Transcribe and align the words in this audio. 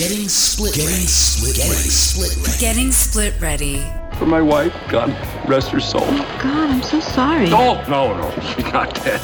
Getting 0.00 0.30
split 0.30 0.72
Getting 0.76 0.92
ready. 0.94 1.06
Split 1.08 1.56
Getting 1.56 1.72
ready. 1.72 1.88
split 1.90 2.36
ready. 2.38 2.58
Getting 2.58 2.90
split 2.90 3.38
ready. 3.38 3.84
For 4.16 4.24
my 4.24 4.40
wife, 4.40 4.72
God 4.88 5.10
rest 5.46 5.68
her 5.72 5.78
soul. 5.78 6.00
Oh 6.04 6.38
God, 6.42 6.70
I'm 6.70 6.82
so 6.82 7.00
sorry. 7.00 7.50
No, 7.50 7.84
no, 7.86 8.16
no, 8.16 8.30
she's 8.40 8.72
not 8.72 8.94
dead. 8.94 9.20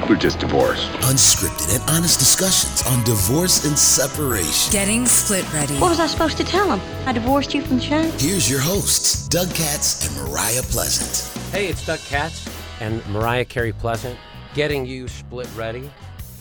We're 0.08 0.16
just 0.16 0.38
divorced. 0.38 0.88
Unscripted 1.02 1.78
and 1.78 1.90
honest 1.90 2.18
discussions 2.18 2.82
on 2.86 3.04
divorce 3.04 3.66
and 3.66 3.78
separation. 3.78 4.72
Getting 4.72 5.04
split 5.04 5.44
ready. 5.52 5.74
What 5.74 5.90
was 5.90 6.00
I 6.00 6.06
supposed 6.06 6.38
to 6.38 6.44
tell 6.44 6.74
him? 6.74 6.80
I 7.06 7.12
divorced 7.12 7.52
you 7.52 7.60
from 7.60 7.78
Shane. 7.78 8.10
Here's 8.18 8.50
your 8.50 8.60
hosts, 8.60 9.28
Doug 9.28 9.52
Katz 9.52 10.08
and 10.08 10.26
Mariah 10.26 10.62
Pleasant. 10.62 11.30
Hey, 11.52 11.66
it's 11.68 11.84
Doug 11.84 11.98
Katz 12.00 12.48
and 12.80 13.06
Mariah 13.08 13.44
Carey 13.44 13.74
Pleasant 13.74 14.18
getting 14.54 14.86
you 14.86 15.08
split 15.08 15.48
ready 15.54 15.90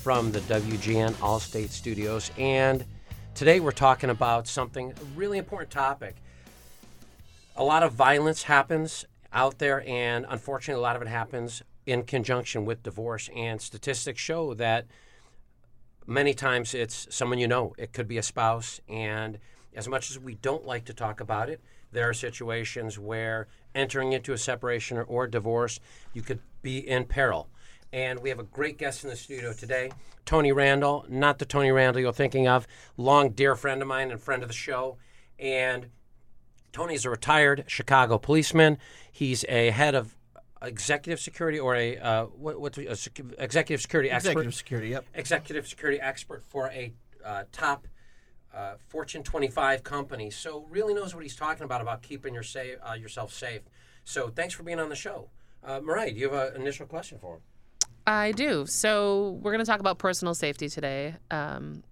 from 0.02 0.32
the 0.32 0.40
WGN 0.40 1.12
Allstate 1.16 1.72
Studios. 1.72 2.32
And 2.38 2.86
today 3.36 3.60
we're 3.60 3.72
talking 3.72 4.10
about 4.10 4.48
something, 4.48 4.92
a 4.92 5.06
really 5.18 5.38
important 5.38 5.70
topic. 5.70 6.16
A 7.58 7.64
lot 7.64 7.84
of 7.84 7.92
violence 7.92 8.44
happens 8.44 9.06
out 9.34 9.60
there, 9.60 9.84
and 9.86 10.26
unfortunately, 10.30 10.80
a 10.80 10.82
lot 10.82 10.96
of 10.96 11.02
it 11.02 11.10
happens 11.10 11.62
in 11.86 12.04
conjunction 12.04 12.64
with 12.64 12.82
divorce. 12.82 13.30
And 13.36 13.62
statistics 13.62 14.22
show 14.22 14.54
that 14.56 14.86
many 16.08 16.34
times 16.34 16.74
it's 16.74 17.14
someone 17.14 17.38
you 17.38 17.48
know, 17.48 17.76
it 17.78 17.92
could 17.92 18.08
be 18.08 18.18
a 18.18 18.24
spouse. 18.24 18.80
And 18.88 19.40
as 19.76 19.90
much 19.90 20.10
as 20.10 20.18
we 20.18 20.36
don't 20.36 20.66
like 20.66 20.86
to 20.86 20.94
talk 20.94 21.20
about 21.20 21.50
it, 21.50 21.60
there 21.92 22.08
are 22.08 22.14
situations 22.14 22.98
where 22.98 23.48
entering 23.74 24.14
into 24.14 24.32
a 24.32 24.38
separation 24.38 24.98
or, 24.98 25.04
or 25.04 25.28
divorce, 25.28 25.82
you 26.14 26.22
could 26.22 26.40
be 26.62 26.78
in 26.78 27.04
peril. 27.04 27.50
And 27.96 28.20
we 28.20 28.28
have 28.28 28.40
a 28.40 28.44
great 28.44 28.78
guest 28.78 29.06
in 29.06 29.10
the 29.10 29.16
studio 29.16 29.54
today, 29.54 29.90
Tony 30.26 30.52
Randall, 30.52 31.06
not 31.08 31.40
the 31.40 31.46
Tony 31.46 31.72
Randall 31.72 32.02
you're 32.02 32.12
thinking 32.12 32.46
of, 32.46 32.68
long 32.98 33.30
dear 33.30 33.56
friend 33.56 33.82
of 33.82 33.88
mine 33.88 34.12
and 34.12 34.22
friend 34.22 34.44
of 34.44 34.50
the 34.50 34.54
show. 34.54 34.98
And 35.40 35.88
Tony's 36.74 37.06
a 37.06 37.10
retired 37.10 37.64
Chicago 37.68 38.18
policeman. 38.18 38.80
He's 39.10 39.46
a 39.48 39.70
head 39.70 39.96
of 39.96 40.18
executive 40.62 41.22
security 41.22 41.58
or 41.58 41.74
a 41.74 41.98
uh, 41.98 42.26
what, 42.26 42.60
what's 42.60 42.78
a 42.78 42.98
sec- 42.98 43.22
executive 43.38 43.82
security 43.82 44.12
expert. 44.12 44.32
Executive 44.32 44.56
security, 44.56 44.90
yep. 44.90 45.06
Executive 45.14 45.66
security 45.66 46.02
expert 46.02 46.44
for 46.44 46.68
a 46.72 46.92
uh, 47.24 47.44
top 47.54 47.88
uh, 48.54 48.74
Fortune 48.90 49.24
25 49.24 49.86
company. 49.86 50.30
So 50.30 50.66
really 50.70 50.94
knows 50.94 51.16
what 51.16 51.24
he's 51.24 51.38
talking 51.38 51.64
about 51.64 51.80
about 51.80 52.02
keeping 52.02 52.34
your 52.34 52.44
sa- 52.44 52.76
uh, 52.90 52.96
yourself 52.96 53.32
safe. 53.32 53.62
So 54.04 54.28
thanks 54.28 54.54
for 54.54 54.64
being 54.64 54.82
on 54.82 54.90
the 54.90 54.98
show. 54.98 55.30
Uh, 55.64 55.80
Mariah, 55.80 56.12
do 56.12 56.20
you 56.20 56.30
have 56.30 56.56
an 56.56 56.62
initial 56.62 56.88
question 56.88 57.20
for 57.20 57.36
him? 57.36 57.42
I 58.08 58.34
do. 58.34 58.66
So 58.66 59.40
we're 59.42 59.52
going 59.52 59.64
to 59.64 59.70
talk 59.70 59.80
about 59.80 59.98
personal 59.98 60.36
safety 60.36 60.70
today. 60.70 61.16
Um, 61.32 61.84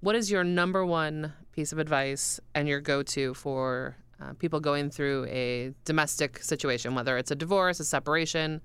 what 0.00 0.14
is 0.14 0.30
your 0.30 0.44
number 0.44 0.86
one 0.86 1.32
piece 1.52 1.72
of 1.72 1.78
advice 1.78 2.40
and 2.54 2.68
your 2.68 2.80
go-to 2.80 3.34
for 3.34 3.96
uh, 4.20 4.32
people 4.34 4.60
going 4.60 4.90
through 4.90 5.26
a 5.26 5.74
domestic 5.84 6.42
situation, 6.42 6.94
whether 6.94 7.18
it's 7.18 7.30
a 7.30 7.34
divorce, 7.34 7.78
a 7.80 7.84
separation? 7.84 8.62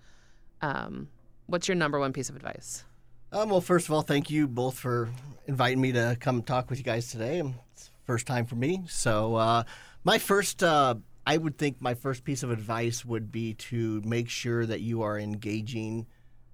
Um, 0.61 1.09
what's 1.47 1.67
your 1.67 1.75
number 1.75 1.99
one 1.99 2.13
piece 2.13 2.29
of 2.29 2.35
advice? 2.35 2.85
Um, 3.31 3.49
well, 3.49 3.61
first 3.61 3.87
of 3.87 3.93
all, 3.93 4.03
thank 4.03 4.29
you 4.29 4.47
both 4.47 4.77
for 4.77 5.09
inviting 5.47 5.81
me 5.81 5.91
to 5.91 6.15
come 6.19 6.43
talk 6.43 6.69
with 6.69 6.79
you 6.79 6.85
guys 6.85 7.09
today. 7.09 7.41
It's 7.73 7.89
first 8.05 8.27
time 8.27 8.45
for 8.45 8.55
me. 8.55 8.83
So, 8.87 9.35
uh, 9.35 9.63
my 10.03 10.17
first, 10.17 10.63
uh, 10.63 10.95
I 11.25 11.37
would 11.37 11.57
think 11.57 11.81
my 11.81 11.95
first 11.95 12.23
piece 12.23 12.43
of 12.43 12.51
advice 12.51 13.03
would 13.03 13.31
be 13.31 13.55
to 13.55 14.01
make 14.05 14.29
sure 14.29 14.65
that 14.65 14.81
you 14.81 15.01
are 15.01 15.17
engaging 15.17 16.05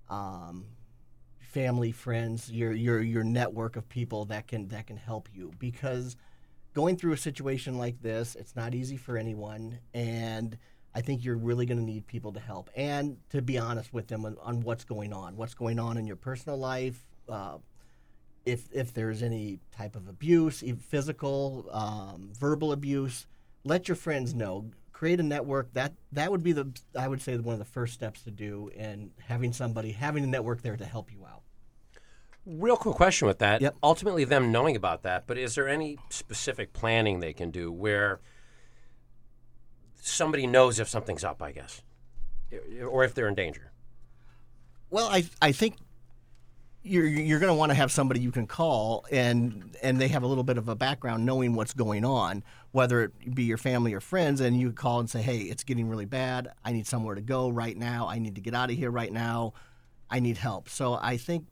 um, 0.10 0.66
family, 1.40 1.92
friends, 1.92 2.52
your 2.52 2.72
your 2.72 3.02
your 3.02 3.24
network 3.24 3.76
of 3.76 3.88
people 3.90 4.26
that 4.26 4.48
can 4.48 4.68
that 4.70 4.88
can 4.88 4.98
help 4.98 5.30
you 5.34 5.52
because 5.60 6.16
going 6.74 6.96
through 6.96 7.14
a 7.14 7.18
situation 7.18 7.78
like 7.78 8.02
this, 8.02 8.36
it's 8.36 8.56
not 8.56 8.74
easy 8.76 8.98
for 8.98 9.18
anyone, 9.18 9.80
and 9.94 10.58
I 10.94 11.02
think 11.02 11.24
you're 11.24 11.38
really 11.38 11.66
going 11.66 11.78
to 11.78 11.84
need 11.84 12.08
people 12.08 12.34
to 12.34 12.40
help 12.40 12.70
and 12.76 13.18
to 13.30 13.42
be 13.42 13.58
honest 13.58 13.94
with 13.94 14.08
them 14.08 14.26
on, 14.26 14.38
on, 14.42 14.62
what's 14.62 14.84
going 14.84 15.14
on, 15.14 15.38
what's 15.38 15.54
going 15.54 15.80
on 15.80 15.98
in 15.98 16.08
your 16.08 16.16
personal 16.16 16.58
life. 16.58 17.06
Uh, 17.28 17.58
if 18.46 18.68
if 18.72 18.94
there's 18.94 19.22
any 19.22 19.60
type 19.72 19.96
of 19.96 20.08
abuse, 20.08 20.64
physical, 20.88 21.68
um, 21.72 22.32
verbal 22.40 22.72
abuse, 22.72 23.28
let 23.64 23.88
your 23.88 23.96
friends 23.96 24.34
know 24.34 24.66
create 25.00 25.22
a 25.22 25.24
network 25.24 25.72
that 25.72 25.94
that 26.12 26.30
would 26.30 26.44
be 26.44 26.52
the 26.52 26.70
i 26.94 27.08
would 27.08 27.22
say 27.22 27.38
one 27.38 27.54
of 27.54 27.60
the 27.60 27.64
first 27.64 27.94
steps 27.94 28.22
to 28.22 28.30
do 28.30 28.70
in 28.76 29.10
having 29.18 29.54
somebody 29.54 29.94
having 29.94 30.26
a 30.26 30.28
network 30.28 30.62
there 30.62 30.76
to 30.76 30.84
help 30.84 31.10
you 31.10 31.26
out. 31.26 31.42
Real 32.46 32.76
quick 32.76 32.96
question 32.96 33.26
with 33.26 33.40
that. 33.40 33.62
Yep. 33.62 33.78
ultimately 33.82 34.26
them 34.26 34.52
knowing 34.52 34.76
about 34.76 35.04
that 35.04 35.26
but 35.26 35.38
is 35.38 35.56
there 35.56 35.70
any 35.70 35.98
specific 36.10 36.74
planning 36.74 37.22
they 37.22 37.32
can 37.32 37.50
do 37.50 37.72
where 37.72 38.20
somebody 40.02 40.46
knows 40.46 40.82
if 40.82 40.90
something's 40.90 41.24
up 41.24 41.42
i 41.42 41.54
guess 41.54 41.82
or 42.86 43.06
if 43.06 43.14
they're 43.14 43.30
in 43.30 43.36
danger? 43.36 43.72
Well 44.90 45.08
i 45.08 45.24
i 45.42 45.54
think 45.54 45.78
you're 46.84 47.06
you're 47.06 47.40
going 47.40 47.52
to 47.52 47.58
want 47.58 47.70
to 47.70 47.76
have 47.76 47.90
somebody 47.90 48.20
you 48.20 48.32
can 48.32 48.48
call 48.48 49.06
and 49.12 49.78
and 49.82 50.00
they 50.00 50.10
have 50.10 50.24
a 50.24 50.28
little 50.28 50.44
bit 50.44 50.58
of 50.58 50.68
a 50.68 50.76
background 50.76 51.26
knowing 51.26 51.56
what's 51.56 51.74
going 51.74 52.04
on 52.04 52.44
whether 52.72 53.02
it 53.02 53.36
be 53.36 53.44
your 53.44 53.58
family 53.58 53.94
or 53.94 54.00
friends 54.00 54.42
and 54.42 54.60
you 54.60 54.72
call 54.72 55.00
and 55.00 55.10
say 55.10 55.22
hey 55.22 55.40
it's 55.40 55.64
getting 55.64 55.88
really 55.88 56.06
bad. 56.06 56.52
I 56.64 56.72
need 56.72 56.88
somewhere 56.88 57.16
to 57.16 57.22
go 57.22 57.50
right 57.50 57.76
now. 57.76 58.08
I 58.08 58.20
need 58.20 58.36
to 58.36 58.42
get 58.42 58.54
out 58.54 58.70
of 58.70 58.78
here 58.78 58.92
right 58.92 59.12
now. 59.12 59.54
I 60.10 60.20
need 60.20 60.38
help. 60.38 60.70
So 60.70 61.00
i 61.02 61.18
think 61.18 61.48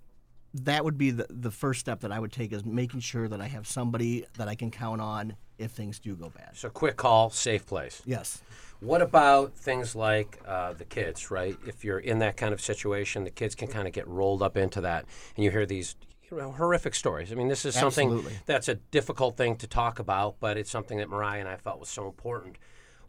that 0.54 0.84
would 0.84 0.98
be 0.98 1.12
the, 1.12 1.28
the 1.30 1.52
first 1.52 1.80
step 1.80 2.00
that 2.00 2.12
i 2.12 2.18
would 2.18 2.32
take 2.32 2.52
is 2.52 2.66
making 2.66 3.02
sure 3.02 3.28
that 3.28 3.42
i 3.42 3.46
have 3.46 3.68
somebody 3.68 4.26
that 4.38 4.48
i 4.48 4.56
can 4.56 4.72
count 4.72 5.02
on 5.02 5.36
if 5.58 5.72
things 5.72 6.00
do 6.00 6.16
go 6.16 6.30
bad. 6.30 6.52
So 6.56 6.70
quick 6.70 6.98
call 6.98 7.30
safe 7.30 7.66
place. 7.66 8.02
Yes. 8.06 8.42
What 8.80 9.02
about 9.02 9.54
things 9.54 9.96
like 9.96 10.40
uh, 10.48 10.74
the 10.74 10.86
kids, 10.86 11.32
right? 11.32 11.58
If 11.66 11.84
you're 11.84 12.00
in 12.00 12.20
that 12.20 12.38
kind 12.38 12.54
of 12.54 12.62
situation, 12.62 13.24
the 13.24 13.32
kids 13.32 13.56
can 13.56 13.68
kind 13.68 13.88
of 13.88 13.94
get 13.94 14.08
rolled 14.08 14.44
up 14.44 14.56
into 14.56 14.82
that, 14.82 15.06
and 15.36 15.44
you 15.44 15.50
hear 15.50 15.66
these 15.66 15.96
you 16.32 16.38
know, 16.38 16.52
horrific 16.52 16.96
stories. 16.96 17.32
I 17.32 17.36
mean, 17.36 17.48
this 17.48 17.66
is 17.66 17.74
something 17.74 18.10
Absolutely. 18.10 18.40
that's 18.46 18.68
a 18.68 18.76
difficult 18.76 19.38
thing 19.38 19.56
to 19.58 19.68
talk 19.68 20.00
about, 20.00 20.36
but 20.40 20.58
it's 20.58 20.70
something 20.70 20.98
that 20.98 21.10
Mariah 21.10 21.40
and 21.40 21.50
I 21.50 21.56
felt 21.56 21.80
was 21.80 21.90
so 21.90 22.06
important. 22.06 22.58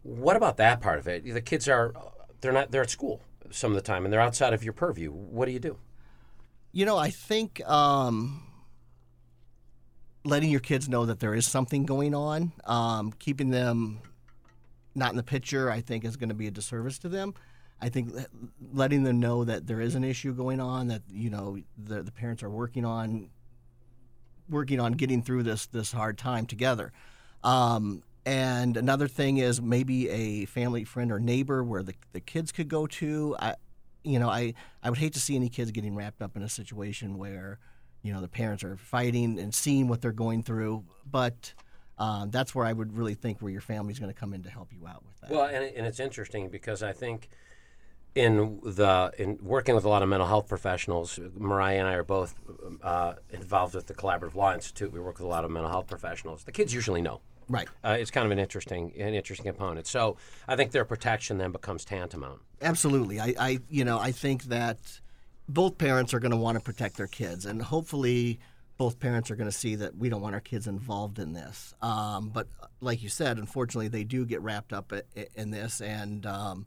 What 0.03 0.35
about 0.35 0.57
that 0.57 0.79
part 0.81 0.99
of 0.99 1.07
it? 1.07 1.25
The 1.25 1.41
kids 1.41 1.67
are 1.67 1.93
they're 2.41 2.53
not 2.53 2.71
they're 2.71 2.83
at 2.83 2.89
school 2.89 3.21
some 3.51 3.71
of 3.71 3.75
the 3.75 3.81
time, 3.81 4.05
and 4.05 4.13
they're 4.13 4.21
outside 4.21 4.53
of 4.53 4.63
your 4.63 4.73
purview. 4.73 5.11
What 5.11 5.45
do 5.45 5.51
you 5.51 5.59
do? 5.59 5.77
You 6.71 6.85
know, 6.85 6.97
I 6.97 7.09
think 7.09 7.67
um, 7.67 8.43
letting 10.23 10.51
your 10.51 10.59
kids 10.59 10.87
know 10.87 11.05
that 11.05 11.19
there 11.19 11.33
is 11.33 11.47
something 11.47 11.85
going 11.85 12.13
on, 12.13 12.53
um, 12.65 13.11
keeping 13.17 13.49
them 13.49 13.99
not 14.95 15.11
in 15.11 15.17
the 15.17 15.23
picture, 15.23 15.71
I 15.71 15.81
think 15.81 16.05
is 16.05 16.15
going 16.15 16.29
to 16.29 16.35
be 16.35 16.47
a 16.47 16.51
disservice 16.51 16.99
to 16.99 17.09
them. 17.09 17.33
I 17.81 17.89
think 17.89 18.13
letting 18.73 19.03
them 19.03 19.19
know 19.19 19.43
that 19.43 19.67
there 19.67 19.79
is 19.79 19.95
an 19.95 20.03
issue 20.03 20.33
going 20.33 20.59
on, 20.59 20.87
that 20.87 21.03
you 21.09 21.29
know 21.29 21.57
the, 21.77 22.03
the 22.03 22.11
parents 22.11 22.43
are 22.43 22.49
working 22.49 22.85
on 22.85 23.29
working 24.49 24.79
on 24.79 24.93
getting 24.93 25.21
through 25.21 25.43
this 25.43 25.67
this 25.67 25.91
hard 25.91 26.17
time 26.17 26.45
together. 26.45 26.91
Um, 27.43 28.03
and 28.25 28.77
another 28.77 29.07
thing 29.07 29.37
is 29.37 29.61
maybe 29.61 30.09
a 30.09 30.45
family 30.45 30.83
friend 30.83 31.11
or 31.11 31.19
neighbor 31.19 31.63
where 31.63 31.83
the, 31.83 31.95
the 32.11 32.19
kids 32.19 32.51
could 32.51 32.67
go 32.67 32.85
to. 32.85 33.35
I, 33.39 33.55
you 34.03 34.19
know, 34.19 34.29
I, 34.29 34.53
I 34.83 34.89
would 34.89 34.99
hate 34.99 35.13
to 35.13 35.19
see 35.19 35.35
any 35.35 35.49
kids 35.49 35.71
getting 35.71 35.95
wrapped 35.95 36.21
up 36.21 36.35
in 36.35 36.43
a 36.43 36.49
situation 36.49 37.17
where, 37.17 37.59
you 38.01 38.13
know, 38.13 38.21
the 38.21 38.27
parents 38.27 38.63
are 38.63 38.77
fighting 38.77 39.39
and 39.39 39.53
seeing 39.53 39.87
what 39.87 40.01
they're 40.01 40.11
going 40.11 40.43
through. 40.43 40.83
But 41.09 41.53
um, 41.97 42.29
that's 42.29 42.53
where 42.53 42.65
I 42.65 42.73
would 42.73 42.95
really 42.95 43.15
think 43.15 43.41
where 43.41 43.51
your 43.51 43.61
family's 43.61 43.99
going 43.99 44.13
to 44.13 44.19
come 44.19 44.33
in 44.33 44.43
to 44.43 44.49
help 44.49 44.73
you 44.73 44.85
out 44.87 45.03
with 45.05 45.19
that. 45.21 45.31
Well, 45.31 45.45
and, 45.45 45.63
and 45.75 45.87
it's 45.87 45.99
interesting 45.99 46.49
because 46.49 46.83
I 46.83 46.93
think 46.93 47.29
in 48.15 48.59
the 48.63 49.11
in 49.17 49.37
working 49.41 49.75
with 49.75 49.85
a 49.85 49.89
lot 49.89 50.01
of 50.01 50.09
mental 50.09 50.27
health 50.27 50.47
professionals, 50.47 51.19
Mariah 51.35 51.79
and 51.79 51.87
I 51.87 51.93
are 51.93 52.03
both 52.03 52.35
uh, 52.83 53.13
involved 53.29 53.75
with 53.75 53.87
the 53.87 53.93
Collaborative 53.93 54.35
Law 54.35 54.53
Institute. 54.53 54.91
We 54.91 54.99
work 54.99 55.19
with 55.19 55.25
a 55.25 55.29
lot 55.29 55.45
of 55.45 55.51
mental 55.51 55.69
health 55.69 55.87
professionals. 55.87 56.43
The 56.43 56.51
kids 56.51 56.73
usually 56.73 57.01
know. 57.01 57.21
Right. 57.47 57.67
Uh, 57.83 57.97
it's 57.99 58.11
kind 58.11 58.25
of 58.25 58.31
an 58.31 58.39
interesting 58.39 58.93
an 58.97 59.13
interesting 59.13 59.45
component. 59.45 59.87
So 59.87 60.17
I 60.47 60.55
think 60.55 60.71
their 60.71 60.85
protection 60.85 61.37
then 61.37 61.51
becomes 61.51 61.85
tantamount. 61.85 62.41
Absolutely. 62.61 63.19
I, 63.19 63.33
I 63.39 63.59
you 63.69 63.85
know 63.85 63.99
I 63.99 64.11
think 64.11 64.43
that 64.45 64.77
both 65.47 65.77
parents 65.77 66.13
are 66.13 66.19
going 66.19 66.31
to 66.31 66.37
want 66.37 66.57
to 66.57 66.63
protect 66.63 66.97
their 66.97 67.07
kids, 67.07 67.45
and 67.45 67.61
hopefully 67.61 68.39
both 68.77 68.99
parents 68.99 69.29
are 69.29 69.35
going 69.35 69.49
to 69.49 69.55
see 69.55 69.75
that 69.75 69.97
we 69.97 70.07
don't 70.09 70.21
want 70.21 70.33
our 70.33 70.41
kids 70.41 70.67
involved 70.67 71.19
in 71.19 71.33
this. 71.33 71.73
Um, 71.81 72.29
but 72.29 72.47
like 72.79 73.03
you 73.03 73.09
said, 73.09 73.37
unfortunately, 73.37 73.89
they 73.89 74.05
do 74.05 74.25
get 74.25 74.41
wrapped 74.41 74.71
up 74.71 74.93
in 75.35 75.51
this, 75.51 75.81
and 75.81 76.25
um, 76.25 76.65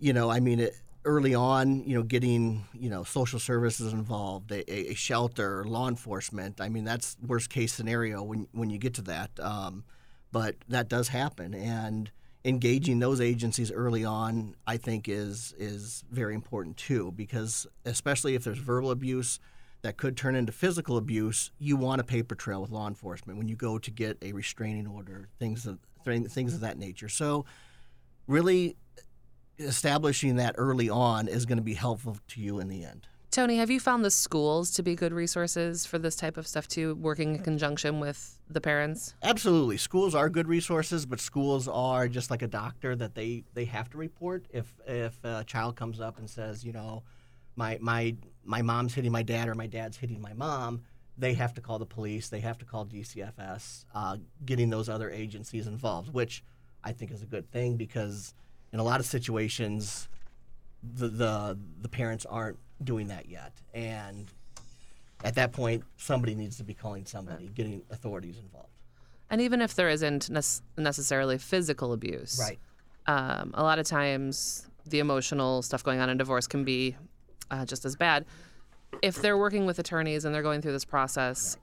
you 0.00 0.12
know, 0.12 0.30
I 0.30 0.40
mean, 0.40 0.60
it, 0.60 0.74
early 1.04 1.34
on, 1.34 1.84
you 1.84 1.94
know, 1.94 2.02
getting 2.02 2.64
you 2.72 2.90
know 2.90 3.04
social 3.04 3.38
services 3.38 3.92
involved, 3.92 4.50
a, 4.52 4.90
a, 4.90 4.94
shelter, 4.94 5.64
law 5.64 5.88
enforcement. 5.88 6.60
I 6.60 6.68
mean, 6.68 6.84
that's 6.84 7.16
worst 7.26 7.50
case 7.50 7.72
scenario 7.72 8.22
when 8.22 8.48
when 8.52 8.70
you 8.70 8.78
get 8.78 8.94
to 8.94 9.02
that. 9.02 9.30
Um, 9.40 9.84
but 10.32 10.56
that 10.68 10.88
does 10.88 11.08
happen, 11.08 11.54
and 11.54 12.10
engaging 12.44 12.98
those 12.98 13.20
agencies 13.20 13.70
early 13.70 14.04
on, 14.04 14.54
I 14.66 14.76
think, 14.76 15.08
is 15.08 15.54
is 15.58 16.04
very 16.10 16.34
important 16.34 16.76
too, 16.76 17.12
because 17.16 17.66
especially 17.84 18.34
if 18.34 18.44
there's 18.44 18.58
verbal 18.58 18.90
abuse 18.90 19.40
that 19.82 19.96
could 19.96 20.16
turn 20.16 20.34
into 20.34 20.52
physical 20.52 20.96
abuse, 20.96 21.50
you 21.58 21.76
want 21.76 22.00
a 22.00 22.04
paper 22.04 22.34
trail 22.34 22.60
with 22.60 22.70
law 22.70 22.86
enforcement 22.86 23.38
when 23.38 23.48
you 23.48 23.56
go 23.56 23.78
to 23.78 23.90
get 23.90 24.18
a 24.22 24.32
restraining 24.32 24.86
order, 24.86 25.28
things 25.38 25.66
of 25.66 25.78
things 26.04 26.54
of 26.54 26.60
that 26.60 26.78
nature. 26.78 27.08
So, 27.08 27.44
really, 28.26 28.76
establishing 29.60 30.36
that 30.36 30.54
early 30.58 30.88
on 30.88 31.28
is 31.28 31.46
going 31.46 31.58
to 31.58 31.64
be 31.64 31.74
helpful 31.74 32.16
to 32.28 32.40
you 32.40 32.60
in 32.60 32.68
the 32.68 32.84
end. 32.84 33.06
Tony, 33.30 33.58
have 33.58 33.70
you 33.70 33.78
found 33.78 34.04
the 34.04 34.10
schools 34.10 34.72
to 34.72 34.82
be 34.82 34.96
good 34.96 35.12
resources 35.12 35.86
for 35.86 36.00
this 36.00 36.16
type 36.16 36.36
of 36.36 36.48
stuff 36.48 36.66
too, 36.66 36.96
working 36.96 37.36
in 37.36 37.42
conjunction 37.44 38.00
with 38.00 38.36
the 38.48 38.60
parents? 38.60 39.14
Absolutely. 39.22 39.76
Schools 39.76 40.16
are 40.16 40.28
good 40.28 40.48
resources, 40.48 41.06
but 41.06 41.20
schools 41.20 41.68
are 41.68 42.08
just 42.08 42.28
like 42.28 42.42
a 42.42 42.48
doctor 42.48 42.96
that 42.96 43.14
they, 43.14 43.44
they 43.54 43.66
have 43.66 43.88
to 43.90 43.98
report 43.98 44.46
if 44.50 44.74
if 44.84 45.16
a 45.22 45.44
child 45.44 45.76
comes 45.76 46.00
up 46.00 46.18
and 46.18 46.28
says, 46.28 46.64
you 46.64 46.72
know, 46.72 47.04
my 47.54 47.78
my 47.80 48.16
my 48.44 48.62
mom's 48.62 48.94
hitting 48.94 49.12
my 49.12 49.22
dad 49.22 49.48
or 49.48 49.54
my 49.54 49.68
dad's 49.68 49.96
hitting 49.96 50.20
my 50.20 50.32
mom, 50.32 50.82
they 51.16 51.34
have 51.34 51.54
to 51.54 51.60
call 51.60 51.78
the 51.78 51.86
police, 51.86 52.30
they 52.30 52.40
have 52.40 52.58
to 52.58 52.64
call 52.64 52.84
DCFS, 52.84 53.84
uh, 53.94 54.16
getting 54.44 54.70
those 54.70 54.88
other 54.88 55.08
agencies 55.08 55.68
involved, 55.68 56.12
which 56.12 56.42
I 56.82 56.90
think 56.90 57.12
is 57.12 57.22
a 57.22 57.26
good 57.26 57.48
thing 57.52 57.76
because 57.76 58.34
in 58.72 58.78
a 58.80 58.82
lot 58.84 59.00
of 59.00 59.06
situations 59.06 60.08
the 60.82 61.08
the, 61.08 61.58
the 61.82 61.88
parents 61.88 62.24
aren't 62.26 62.58
doing 62.82 63.08
that 63.08 63.28
yet. 63.28 63.52
And 63.74 64.26
at 65.22 65.34
that 65.34 65.52
point, 65.52 65.84
somebody 65.98 66.34
needs 66.34 66.56
to 66.56 66.64
be 66.64 66.72
calling 66.72 67.04
somebody, 67.04 67.48
getting 67.48 67.82
authorities 67.90 68.38
involved. 68.38 68.68
And 69.28 69.40
even 69.42 69.60
if 69.60 69.74
there 69.74 69.90
isn't 69.90 70.30
nec- 70.30 70.62
necessarily 70.78 71.36
physical 71.36 71.92
abuse, 71.92 72.40
Right. 72.40 72.58
um, 73.06 73.50
a 73.54 73.62
lot 73.62 73.78
of 73.78 73.86
times 73.86 74.66
the 74.86 74.98
emotional 74.98 75.60
stuff 75.60 75.84
going 75.84 76.00
on 76.00 76.08
in 76.08 76.16
divorce 76.16 76.46
can 76.46 76.64
be 76.64 76.96
uh, 77.50 77.66
just 77.66 77.84
as 77.84 77.96
bad. 77.96 78.24
If 79.02 79.20
they're 79.20 79.36
working 79.38 79.66
with 79.66 79.78
attorneys 79.78 80.24
and 80.24 80.34
they're 80.34 80.42
going 80.42 80.62
through 80.62 80.72
this 80.72 80.86
process, 80.86 81.58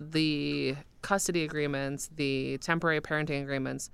the 0.00 0.76
custody 1.02 1.44
agreements, 1.44 2.08
the 2.16 2.58
temporary 2.58 3.00
parenting 3.00 3.42
agreements, 3.42 3.90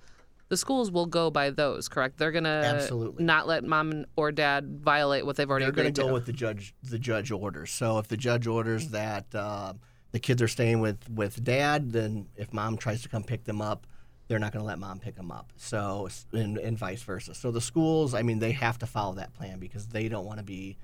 the 0.53 0.59
schools 0.59 0.91
will 0.91 1.07
go 1.07 1.31
by 1.31 1.49
those, 1.49 1.89
correct? 1.89 2.19
They're 2.19 2.31
gonna 2.31 2.61
Absolutely. 2.63 3.25
not 3.25 3.49
let 3.49 3.65
mom 3.65 4.05
or 4.17 4.31
dad 4.31 4.81
violate 4.83 5.25
what 5.25 5.37
they've 5.37 5.49
already 5.49 5.65
done. 5.65 5.75
They're 5.75 5.85
gonna 5.85 5.93
go 5.95 6.09
to. 6.09 6.13
with 6.13 6.27
the 6.27 6.35
judge. 6.35 6.75
The 6.83 6.99
judge 6.99 7.31
orders. 7.31 7.71
So 7.71 7.97
if 7.97 8.09
the 8.09 8.19
judge 8.19 8.47
orders 8.47 8.89
that 8.89 9.35
uh, 9.35 9.73
the 10.11 10.19
kids 10.19 10.43
are 10.43 10.49
staying 10.49 10.81
with 10.81 11.09
with 11.09 11.43
dad, 11.43 11.93
then 11.93 12.27
if 12.37 12.53
mom 12.53 12.77
tries 12.77 13.01
to 13.01 13.09
come 13.09 13.23
pick 13.23 13.45
them 13.45 13.63
up, 13.63 13.87
they're 14.29 14.39
not 14.39 14.53
going 14.53 14.61
to 14.61 14.67
let 14.67 14.79
mom 14.79 14.99
pick 14.99 15.17
them 15.17 15.31
up. 15.31 15.55
So 15.57 16.11
and, 16.33 16.59
and 16.59 16.77
vice 16.77 17.03
versa. 17.03 17.35
So 17.35 17.51
the 17.51 17.63
schools, 17.63 18.13
I 18.13 18.21
mean, 18.21 18.39
they 18.39 18.53
have 18.53 18.77
to 18.81 18.87
follow 18.87 19.15
that 19.15 19.33
plan 19.33 19.59
because 19.59 19.87
they 19.87 20.11
don't 20.11 20.27
want 20.27 20.37
to 20.37 20.45
be 20.45 20.77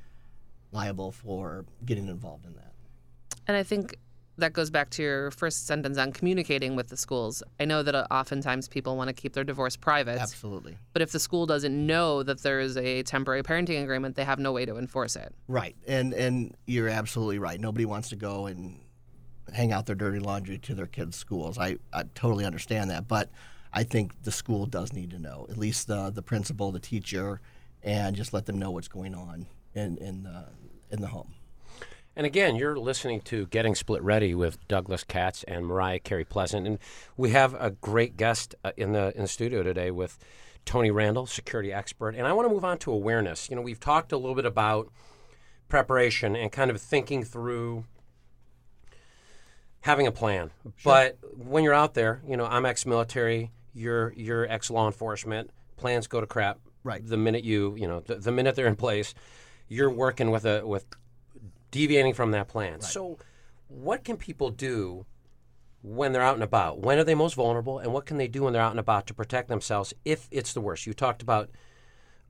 liable 0.73 1.13
for 1.13 1.67
getting 1.85 2.09
involved 2.09 2.47
in 2.47 2.55
that. 2.55 2.73
And 3.47 3.55
I 3.55 3.65
think 3.65 3.99
that 4.39 4.53
goes 4.53 4.71
back 4.71 4.91
to 4.91 5.03
your 5.03 5.31
first 5.31 5.67
sentence 5.67 5.99
on 5.99 6.13
communicating 6.13 6.77
with 6.77 6.89
the 6.89 6.97
schools. 6.97 7.43
I 7.61 7.65
know 7.65 7.83
that 7.83 7.95
uh, 7.95 8.07
oftentimes 8.11 8.69
people 8.69 8.97
want 8.97 9.09
to 9.09 9.15
keep 9.15 9.33
their 9.35 9.45
divorce 9.45 9.77
private, 9.77 10.19
Absolutely. 10.21 10.79
but 10.93 11.03
if 11.03 11.13
the 11.13 11.19
school 11.19 11.45
doesn't 11.47 11.87
know 11.87 12.23
that 12.23 12.43
there 12.43 12.61
is 12.61 12.77
a 12.77 13.03
temporary 13.03 13.43
parenting 13.43 13.83
agreement, 13.83 14.17
they 14.17 14.25
have 14.25 14.39
no 14.39 14.53
way 14.53 14.65
to 14.65 14.77
enforce 14.79 15.17
it. 15.17 15.35
Right, 15.49 15.77
and 15.87 16.15
and 16.15 16.57
you're 16.67 16.89
absolutely 16.89 17.39
right. 17.39 17.61
Nobody 17.61 17.85
wants 17.85 18.09
to 18.11 18.17
go 18.17 18.47
and 18.47 18.81
hang 19.53 19.73
out 19.73 19.87
their 19.87 19.97
dirty 19.97 20.19
laundry 20.19 20.59
to 20.59 20.75
their 20.75 20.87
kids' 20.87 21.17
schools. 21.17 21.59
I, 21.59 21.79
I 21.93 22.05
totally 22.15 22.45
understand 22.45 22.91
that, 22.91 23.09
but 23.09 23.31
I 23.73 23.83
think 23.83 24.23
the 24.23 24.33
school 24.33 24.67
does 24.67 24.93
need 24.93 25.11
to 25.11 25.19
know, 25.19 25.47
at 25.51 25.59
least 25.59 25.87
the 25.89 26.11
the 26.11 26.23
principal, 26.23 26.73
the 26.73 26.81
teacher, 26.81 27.41
and 27.83 28.17
just 28.17 28.33
let 28.33 28.47
them 28.47 28.59
know 28.59 28.71
what's 28.71 28.89
going 28.89 29.15
on 29.15 29.47
in 29.75 29.97
in 29.99 30.23
the 30.23 30.47
in 30.91 31.01
the 31.01 31.09
home. 31.09 31.35
And 32.19 32.27
again, 32.27 32.57
you're 32.57 32.77
listening 32.77 33.21
to 33.27 33.47
Getting 33.47 33.77
Split 33.77 34.03
Ready 34.03 34.35
with 34.35 34.67
Douglas 34.67 35.05
Katz 35.05 35.45
and 35.45 35.65
Mariah 35.65 36.01
Carey 36.01 36.25
Pleasant, 36.25 36.67
and 36.67 36.81
we 37.17 37.31
have 37.31 37.55
a 37.55 37.71
great 37.71 38.17
guest 38.17 38.57
uh, 38.65 38.73
in 38.77 38.91
the 38.91 39.13
in 39.15 39.23
the 39.23 39.29
studio 39.29 39.63
today 39.63 39.93
with 39.93 40.19
Tony 40.65 40.91
Randall, 40.91 41.27
security 41.27 41.73
expert. 41.73 42.17
And 42.17 42.27
I 42.27 42.33
want 42.33 42.49
to 42.49 42.53
move 42.53 42.65
on 42.65 42.77
to 42.79 42.91
awareness. 42.91 43.49
You 43.49 43.55
know, 43.55 43.63
we've 43.63 43.79
talked 43.79 44.11
a 44.11 44.17
little 44.17 44.35
bit 44.35 44.47
about 44.47 44.91
preparation 45.69 46.35
and 46.35 46.51
kind 46.51 46.73
of 46.73 46.83
thinking 46.83 47.23
through 47.23 47.85
having 49.83 50.09
a 50.09 50.13
plan. 50.13 50.51
But 50.83 51.19
when 51.37 51.63
you're 51.63 51.73
out 51.73 51.95
there, 51.95 52.21
you 52.27 52.37
know, 52.37 52.47
I'm 52.47 52.67
ex-military, 52.67 53.53
you're 53.75 54.13
you're 54.17 54.45
ex-law 54.51 54.87
enforcement. 54.87 55.51
Plans 55.77 56.09
go 56.09 56.21
to 56.21 56.27
crap. 56.27 56.59
Right. 56.83 57.01
The 57.01 57.17
minute 57.17 57.45
you, 57.45 57.77
you 57.77 57.87
know, 57.87 58.01
the, 58.01 58.17
the 58.17 58.33
minute 58.33 58.57
they're 58.57 58.67
in 58.67 58.75
place, 58.75 59.15
you're 59.69 59.89
working 59.89 60.33
with 60.33 60.45
a 60.45 60.67
with 60.67 60.85
deviating 61.71 62.15
from 62.15 62.31
that 62.33 62.49
plan. 62.49 62.81
So, 62.81 63.19
what 63.69 64.05
can 64.05 64.17
people 64.17 64.51
do 64.51 65.07
when 65.83 66.13
they're 66.13 66.23
out 66.23 66.35
and 66.35 66.43
about? 66.43 66.81
When 66.81 66.99
are 66.99 67.05
they 67.05 67.15
most 67.15 67.35
vulnerable, 67.35 67.79
and 67.79 67.93
what 67.93 68.07
can 68.07 68.17
they 68.17 68.29
do 68.29 68.45
when 68.45 68.53
they're 68.53 68.63
out 68.63 68.71
and 68.71 68.81
about 68.81 69.07
to 69.09 69.15
protect 69.15 69.49
themselves 69.49 69.95
if 70.05 70.29
it's 70.31 70.53
the 70.53 70.61
worst? 70.61 70.87
You 70.87 70.95
talked 70.95 71.23
about 71.23 71.51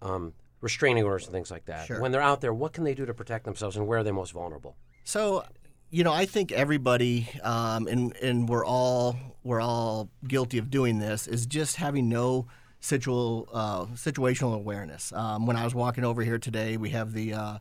um, 0.03 0.35
restraining 0.61 1.05
orders 1.05 1.25
and 1.25 1.33
things 1.33 1.51
like 1.51 1.67
that. 1.67 1.87
Sure. 1.87 2.01
When 2.01 2.13
they're 2.13 2.21
out 2.21 2.41
there, 2.41 2.53
what 2.53 2.73
can 2.73 2.85
they 2.85 2.95
do 2.95 3.07
to 3.07 3.15
protect 3.15 3.45
themselves, 3.45 3.77
and 3.77 3.87
where 3.87 4.01
are 4.01 4.05
they 4.05 4.13
most 4.13 4.33
vulnerable? 4.33 4.77
So, 5.05 5.45
you 5.91 6.05
know, 6.05 6.13
I 6.13 6.27
think 6.27 6.53
everybody, 6.53 7.29
um, 7.43 7.87
and 7.87 8.17
and 8.17 8.49
we're 8.49 8.65
all 8.65 9.17
we're 9.43 9.61
all 9.61 10.11
guilty 10.27 10.59
of 10.59 10.71
doing 10.71 10.99
this, 10.99 11.27
is 11.27 11.47
just 11.47 11.77
having 11.77 12.09
no 12.09 12.47
situal 12.81 13.49
uh, 13.53 13.87
situational 13.87 14.55
awareness. 14.55 15.13
Um, 15.13 15.47
when 15.47 15.57
I 15.57 15.65
was 15.65 15.75
walking 15.75 16.05
over 16.05 16.23
here 16.23 16.39
today, 16.39 16.77
we 16.77 16.91
have 16.91 17.13
the 17.13 17.35
uh, 17.35 17.59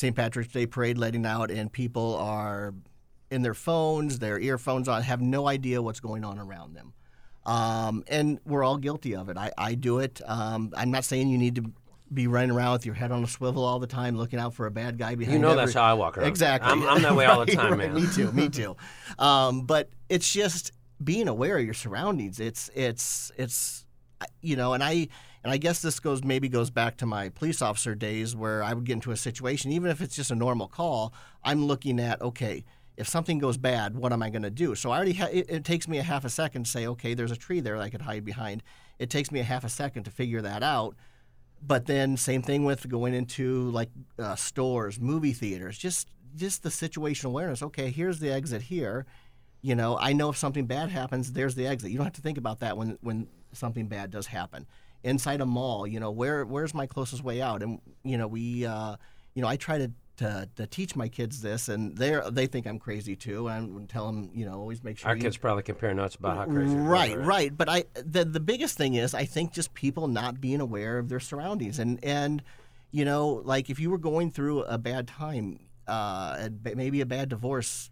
St. 0.00 0.16
Patrick's 0.16 0.50
Day 0.50 0.64
parade 0.64 0.96
letting 0.96 1.26
out, 1.26 1.50
and 1.50 1.70
people 1.70 2.16
are 2.16 2.72
in 3.30 3.42
their 3.42 3.52
phones, 3.52 4.18
their 4.18 4.38
earphones 4.40 4.88
on, 4.88 5.02
have 5.02 5.20
no 5.20 5.46
idea 5.46 5.82
what's 5.82 6.00
going 6.00 6.24
on 6.24 6.38
around 6.38 6.74
them. 6.74 6.94
Um, 7.44 8.02
and 8.08 8.40
we're 8.46 8.64
all 8.64 8.78
guilty 8.78 9.14
of 9.14 9.28
it. 9.28 9.36
I, 9.36 9.52
I 9.58 9.74
do 9.74 9.98
it. 9.98 10.22
Um, 10.26 10.72
I'm 10.74 10.90
not 10.90 11.04
saying 11.04 11.28
you 11.28 11.36
need 11.36 11.56
to 11.56 11.70
be 12.12 12.26
running 12.28 12.50
around 12.50 12.72
with 12.72 12.86
your 12.86 12.94
head 12.94 13.12
on 13.12 13.22
a 13.22 13.26
swivel 13.26 13.62
all 13.62 13.78
the 13.78 13.86
time, 13.86 14.16
looking 14.16 14.38
out 14.38 14.54
for 14.54 14.64
a 14.66 14.70
bad 14.70 14.96
guy 14.96 15.16
behind. 15.16 15.34
You 15.34 15.38
know 15.38 15.50
every- 15.50 15.64
that's 15.66 15.74
how 15.74 15.82
I 15.82 15.92
walk 15.92 16.16
around. 16.16 16.28
Exactly. 16.28 16.70
I'm, 16.72 16.82
I'm 16.88 17.02
that 17.02 17.14
way 17.14 17.26
all 17.26 17.44
the 17.44 17.52
Right, 17.54 17.56
time, 17.56 17.78
right. 17.78 17.92
man. 17.92 17.94
Me 18.02 18.08
too. 18.10 18.32
Me 18.32 18.48
too. 18.48 18.76
Um, 19.18 19.66
but 19.66 19.90
it's 20.08 20.32
just 20.32 20.72
being 21.04 21.28
aware 21.28 21.58
of 21.58 21.64
your 21.64 21.74
surroundings. 21.74 22.40
It's 22.40 22.70
it's 22.74 23.30
it's 23.36 23.84
you 24.40 24.56
know, 24.56 24.72
and 24.72 24.82
I 24.82 25.08
and 25.42 25.52
I 25.52 25.56
guess 25.56 25.80
this 25.80 26.00
goes 26.00 26.22
maybe 26.22 26.48
goes 26.48 26.70
back 26.70 26.96
to 26.98 27.06
my 27.06 27.28
police 27.30 27.62
officer 27.62 27.94
days 27.94 28.36
where 28.36 28.62
I 28.62 28.74
would 28.74 28.84
get 28.84 28.94
into 28.94 29.10
a 29.10 29.16
situation, 29.16 29.72
even 29.72 29.90
if 29.90 30.00
it's 30.00 30.16
just 30.16 30.30
a 30.30 30.34
normal 30.34 30.68
call. 30.68 31.12
I'm 31.42 31.66
looking 31.66 32.00
at 32.00 32.20
okay. 32.20 32.64
If 32.96 33.08
something 33.08 33.38
goes 33.38 33.56
bad, 33.56 33.96
what 33.96 34.12
am 34.12 34.22
I 34.22 34.28
going 34.28 34.42
to 34.42 34.50
do? 34.50 34.74
So 34.74 34.90
I 34.90 34.96
already 34.96 35.14
ha- 35.14 35.28
it, 35.32 35.46
it 35.48 35.64
takes 35.64 35.88
me 35.88 35.96
a 35.96 36.02
half 36.02 36.26
a 36.26 36.28
second 36.28 36.64
to 36.64 36.70
say, 36.70 36.86
okay, 36.86 37.14
there's 37.14 37.30
a 37.30 37.36
tree 37.36 37.60
there 37.60 37.78
I 37.78 37.88
could 37.88 38.02
hide 38.02 38.26
behind. 38.26 38.62
It 38.98 39.08
takes 39.08 39.32
me 39.32 39.40
a 39.40 39.44
half 39.44 39.64
a 39.64 39.70
second 39.70 40.04
to 40.04 40.10
figure 40.10 40.42
that 40.42 40.62
out 40.62 40.96
but 41.62 41.86
then 41.86 42.16
same 42.16 42.42
thing 42.42 42.64
with 42.64 42.88
going 42.88 43.14
into 43.14 43.70
like 43.70 43.90
uh, 44.18 44.34
stores 44.34 44.98
movie 44.98 45.32
theaters 45.32 45.76
just 45.76 46.08
just 46.36 46.62
the 46.62 46.68
situational 46.68 47.26
awareness 47.26 47.62
okay 47.62 47.90
here's 47.90 48.18
the 48.18 48.30
exit 48.30 48.62
here 48.62 49.06
you 49.62 49.74
know 49.74 49.98
i 50.00 50.12
know 50.12 50.30
if 50.30 50.36
something 50.36 50.66
bad 50.66 50.88
happens 50.88 51.32
there's 51.32 51.54
the 51.54 51.66
exit 51.66 51.90
you 51.90 51.96
don't 51.96 52.06
have 52.06 52.12
to 52.12 52.22
think 52.22 52.38
about 52.38 52.60
that 52.60 52.76
when 52.76 52.98
when 53.02 53.26
something 53.52 53.86
bad 53.86 54.10
does 54.10 54.26
happen 54.26 54.66
inside 55.02 55.40
a 55.40 55.46
mall 55.46 55.86
you 55.86 55.98
know 55.98 56.10
where 56.10 56.44
where's 56.44 56.74
my 56.74 56.86
closest 56.86 57.24
way 57.24 57.40
out 57.40 57.62
and 57.62 57.80
you 58.04 58.18
know 58.18 58.26
we 58.26 58.66
uh, 58.66 58.96
you 59.34 59.42
know 59.42 59.48
i 59.48 59.56
try 59.56 59.78
to 59.78 59.90
to, 60.20 60.46
to 60.56 60.66
teach 60.66 60.94
my 60.94 61.08
kids 61.08 61.40
this, 61.40 61.70
and 61.70 61.96
they 61.96 62.20
they 62.30 62.46
think 62.46 62.66
I'm 62.66 62.78
crazy 62.78 63.16
too. 63.16 63.48
And 63.48 63.88
tell 63.88 64.04
them, 64.04 64.30
you 64.34 64.44
know, 64.44 64.52
always 64.52 64.84
make 64.84 64.98
sure 64.98 65.08
Our 65.08 65.16
you, 65.16 65.22
kids 65.22 65.38
probably 65.38 65.62
compare 65.62 65.94
notes 65.94 66.14
about 66.14 66.36
how 66.36 66.44
crazy. 66.44 66.76
was, 66.76 66.84
Right, 66.84 67.18
right. 67.18 67.56
But 67.56 67.70
I 67.70 67.84
the 67.94 68.26
the 68.26 68.38
biggest 68.38 68.76
thing 68.76 68.94
is 68.94 69.14
I 69.14 69.24
think 69.24 69.52
just 69.52 69.72
people 69.72 70.08
not 70.08 70.38
being 70.38 70.60
aware 70.60 70.98
of 70.98 71.08
their 71.08 71.20
surroundings 71.20 71.78
and 71.78 71.98
and 72.04 72.42
you 72.90 73.06
know 73.06 73.40
like 73.46 73.70
if 73.70 73.80
you 73.80 73.90
were 73.90 73.98
going 73.98 74.30
through 74.30 74.64
a 74.64 74.76
bad 74.76 75.08
time, 75.08 75.58
uh, 75.88 76.50
maybe 76.74 77.00
a 77.00 77.06
bad 77.06 77.30
divorce, 77.30 77.90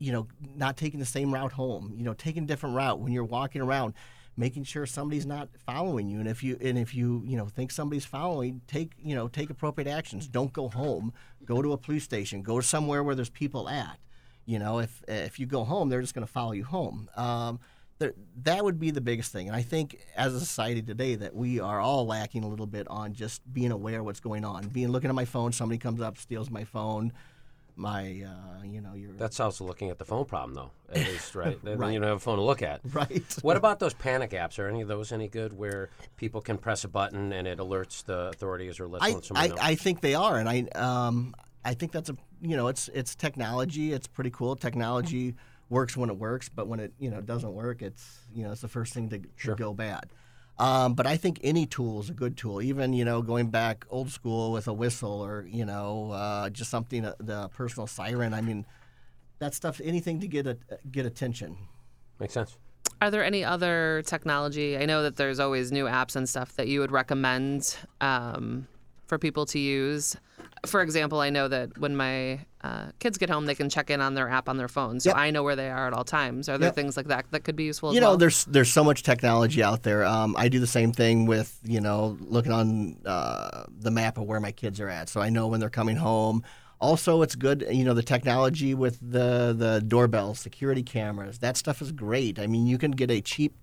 you 0.00 0.10
know, 0.10 0.26
not 0.56 0.76
taking 0.76 0.98
the 0.98 1.06
same 1.06 1.32
route 1.32 1.52
home, 1.52 1.94
you 1.96 2.02
know, 2.02 2.12
taking 2.12 2.42
a 2.42 2.46
different 2.46 2.74
route 2.74 2.98
when 2.98 3.12
you're 3.12 3.22
walking 3.24 3.62
around. 3.62 3.94
Making 4.38 4.62
sure 4.62 4.86
somebody's 4.86 5.26
not 5.26 5.48
following 5.66 6.08
you, 6.08 6.20
and 6.20 6.28
if 6.28 6.44
you 6.44 6.56
and 6.60 6.78
if 6.78 6.94
you 6.94 7.22
you 7.26 7.36
know 7.36 7.46
think 7.46 7.72
somebody's 7.72 8.04
following, 8.04 8.60
take 8.68 8.92
you 9.02 9.16
know 9.16 9.26
take 9.26 9.50
appropriate 9.50 9.88
actions. 9.88 10.28
Don't 10.28 10.52
go 10.52 10.68
home. 10.68 11.12
Go 11.44 11.60
to 11.60 11.72
a 11.72 11.76
police 11.76 12.04
station. 12.04 12.42
Go 12.42 12.60
somewhere 12.60 13.02
where 13.02 13.16
there's 13.16 13.30
people 13.30 13.68
at. 13.68 13.98
You 14.46 14.60
know, 14.60 14.78
if 14.78 15.02
if 15.08 15.40
you 15.40 15.46
go 15.46 15.64
home, 15.64 15.88
they're 15.88 16.00
just 16.00 16.14
going 16.14 16.26
to 16.26 16.32
follow 16.32 16.52
you 16.52 16.64
home. 16.64 17.10
Um, 17.16 17.58
there, 17.98 18.14
that 18.44 18.64
would 18.64 18.78
be 18.78 18.90
the 18.90 19.00
biggest 19.00 19.32
thing. 19.32 19.48
And 19.48 19.56
I 19.56 19.62
think 19.62 19.98
as 20.16 20.34
a 20.34 20.40
society 20.40 20.82
today 20.82 21.16
that 21.16 21.34
we 21.34 21.58
are 21.58 21.80
all 21.80 22.06
lacking 22.06 22.44
a 22.44 22.48
little 22.48 22.66
bit 22.66 22.86
on 22.88 23.12
just 23.12 23.42
being 23.52 23.72
aware 23.72 23.98
of 23.98 24.04
what's 24.04 24.20
going 24.20 24.44
on. 24.44 24.68
Being 24.68 24.88
looking 24.88 25.10
at 25.10 25.16
my 25.16 25.24
phone, 25.24 25.52
somebody 25.52 25.78
comes 25.78 26.00
up, 26.00 26.16
steals 26.16 26.48
my 26.48 26.64
phone, 26.64 27.12
my 27.78 28.24
uh, 28.26 28.64
you 28.64 28.80
know 28.80 28.94
your 28.94 29.12
That 29.14 29.32
solves 29.32 29.58
the 29.58 29.64
looking 29.64 29.88
at 29.90 29.98
the 29.98 30.04
phone 30.04 30.24
problem, 30.24 30.54
though. 30.54 30.70
At 30.92 31.06
least, 31.08 31.34
right? 31.34 31.58
Then 31.62 31.78
Right. 31.78 31.92
you 31.92 32.00
don't 32.00 32.08
have 32.08 32.16
a 32.16 32.20
phone 32.20 32.36
to 32.36 32.42
look 32.42 32.60
at. 32.62 32.80
right. 32.92 33.24
What 33.42 33.56
about 33.56 33.78
those 33.78 33.94
panic 33.94 34.30
apps? 34.32 34.58
Are 34.58 34.68
any 34.68 34.80
of 34.82 34.88
those 34.88 35.12
any 35.12 35.28
good 35.28 35.52
where 35.56 35.88
people 36.16 36.40
can 36.40 36.58
press 36.58 36.84
a 36.84 36.88
button 36.88 37.32
and 37.32 37.46
it 37.46 37.58
alerts 37.58 38.04
the 38.04 38.28
authorities 38.28 38.80
or 38.80 38.88
lets 38.88 39.04
I, 39.04 39.20
someone 39.20 39.52
I. 39.60 39.70
I 39.70 39.74
think 39.76 40.00
they 40.00 40.14
are, 40.14 40.38
and 40.38 40.48
I 40.48 40.62
um, 40.74 41.34
I 41.64 41.74
think 41.74 41.92
that's 41.92 42.10
a 42.10 42.16
you 42.42 42.56
know 42.56 42.66
it's 42.68 42.88
it's 42.92 43.14
technology. 43.14 43.92
It's 43.92 44.06
pretty 44.06 44.30
cool. 44.30 44.56
Technology 44.56 45.34
works 45.70 45.96
when 45.96 46.10
it 46.10 46.16
works, 46.16 46.48
but 46.48 46.66
when 46.66 46.80
it 46.80 46.92
you 46.98 47.10
know 47.10 47.20
doesn't 47.20 47.52
work, 47.52 47.82
it's 47.82 48.20
you 48.34 48.42
know 48.44 48.52
it's 48.52 48.60
the 48.62 48.68
first 48.68 48.92
thing 48.94 49.08
to, 49.10 49.20
to 49.44 49.54
go 49.54 49.72
bad. 49.72 50.10
Um, 50.58 50.94
but 50.94 51.06
I 51.06 51.16
think 51.16 51.38
any 51.44 51.66
tool 51.66 52.00
is 52.00 52.10
a 52.10 52.12
good 52.12 52.36
tool. 52.36 52.60
Even 52.60 52.92
you 52.92 53.04
know 53.04 53.22
going 53.22 53.48
back 53.48 53.86
old 53.90 54.10
school 54.10 54.52
with 54.52 54.66
a 54.66 54.72
whistle 54.72 55.24
or 55.24 55.46
you 55.48 55.64
know 55.64 56.10
uh, 56.10 56.50
just 56.50 56.70
something 56.70 57.04
uh, 57.04 57.14
the 57.20 57.48
personal 57.48 57.86
siren. 57.86 58.34
I 58.34 58.40
mean 58.40 58.66
that 59.38 59.54
stuff. 59.54 59.80
Anything 59.82 60.20
to 60.20 60.28
get 60.28 60.46
a, 60.46 60.58
get 60.90 61.06
attention. 61.06 61.56
Makes 62.18 62.34
sense. 62.34 62.56
Are 63.00 63.10
there 63.12 63.22
any 63.22 63.44
other 63.44 64.02
technology? 64.06 64.76
I 64.76 64.84
know 64.84 65.04
that 65.04 65.16
there's 65.16 65.38
always 65.38 65.70
new 65.70 65.84
apps 65.84 66.16
and 66.16 66.28
stuff 66.28 66.56
that 66.56 66.66
you 66.66 66.80
would 66.80 66.90
recommend 66.90 67.76
um, 68.00 68.66
for 69.06 69.18
people 69.18 69.46
to 69.46 69.58
use. 69.58 70.16
For 70.66 70.82
example, 70.82 71.20
I 71.20 71.30
know 71.30 71.48
that 71.48 71.78
when 71.78 71.94
my 71.96 72.40
uh, 72.62 72.86
kids 72.98 73.18
get 73.18 73.30
home, 73.30 73.46
they 73.46 73.54
can 73.54 73.68
check 73.68 73.90
in 73.90 74.00
on 74.00 74.14
their 74.14 74.28
app 74.28 74.48
on 74.48 74.56
their 74.56 74.68
phone, 74.68 75.00
so 75.00 75.10
Yep. 75.10 75.16
I 75.16 75.30
know 75.30 75.42
where 75.42 75.56
they 75.56 75.70
are 75.70 75.86
at 75.86 75.92
all 75.92 76.04
times. 76.04 76.48
Are 76.48 76.58
there 76.58 76.68
Yep. 76.68 76.74
things 76.74 76.96
like 76.96 77.06
that 77.08 77.26
that 77.30 77.44
could 77.44 77.56
be 77.56 77.64
useful? 77.64 77.94
you 77.94 78.00
know 78.00 78.10
well? 78.10 78.16
there's 78.16 78.44
there's 78.46 78.72
so 78.72 78.82
much 78.82 79.02
technology 79.02 79.62
out 79.62 79.82
there 79.82 80.04
um, 80.04 80.34
i 80.36 80.48
do 80.48 80.58
the 80.58 80.66
same 80.66 80.92
thing 80.92 81.26
with 81.26 81.58
you 81.62 81.80
know 81.80 82.16
looking 82.20 82.52
on 82.52 82.96
uh, 83.06 83.64
the 83.78 83.90
map 83.90 84.18
of 84.18 84.24
where 84.24 84.40
my 84.40 84.52
kids 84.52 84.80
are 84.80 84.88
at 84.88 85.08
so 85.08 85.20
i 85.20 85.28
know 85.28 85.46
when 85.46 85.60
they're 85.60 85.70
coming 85.70 85.96
home 85.96 86.42
also 86.80 87.22
it's 87.22 87.34
good 87.34 87.66
you 87.70 87.84
know 87.84 87.94
the 87.94 88.02
technology 88.02 88.74
with 88.74 88.98
the 89.00 89.54
the 89.56 89.82
doorbell 89.86 90.34
security 90.34 90.82
cameras 90.82 91.38
that 91.38 91.56
stuff 91.56 91.80
is 91.80 91.92
great 91.92 92.38
i 92.38 92.46
mean 92.46 92.66
you 92.66 92.76
can 92.78 92.90
get 92.90 93.10
a 93.10 93.20
cheap 93.20 93.54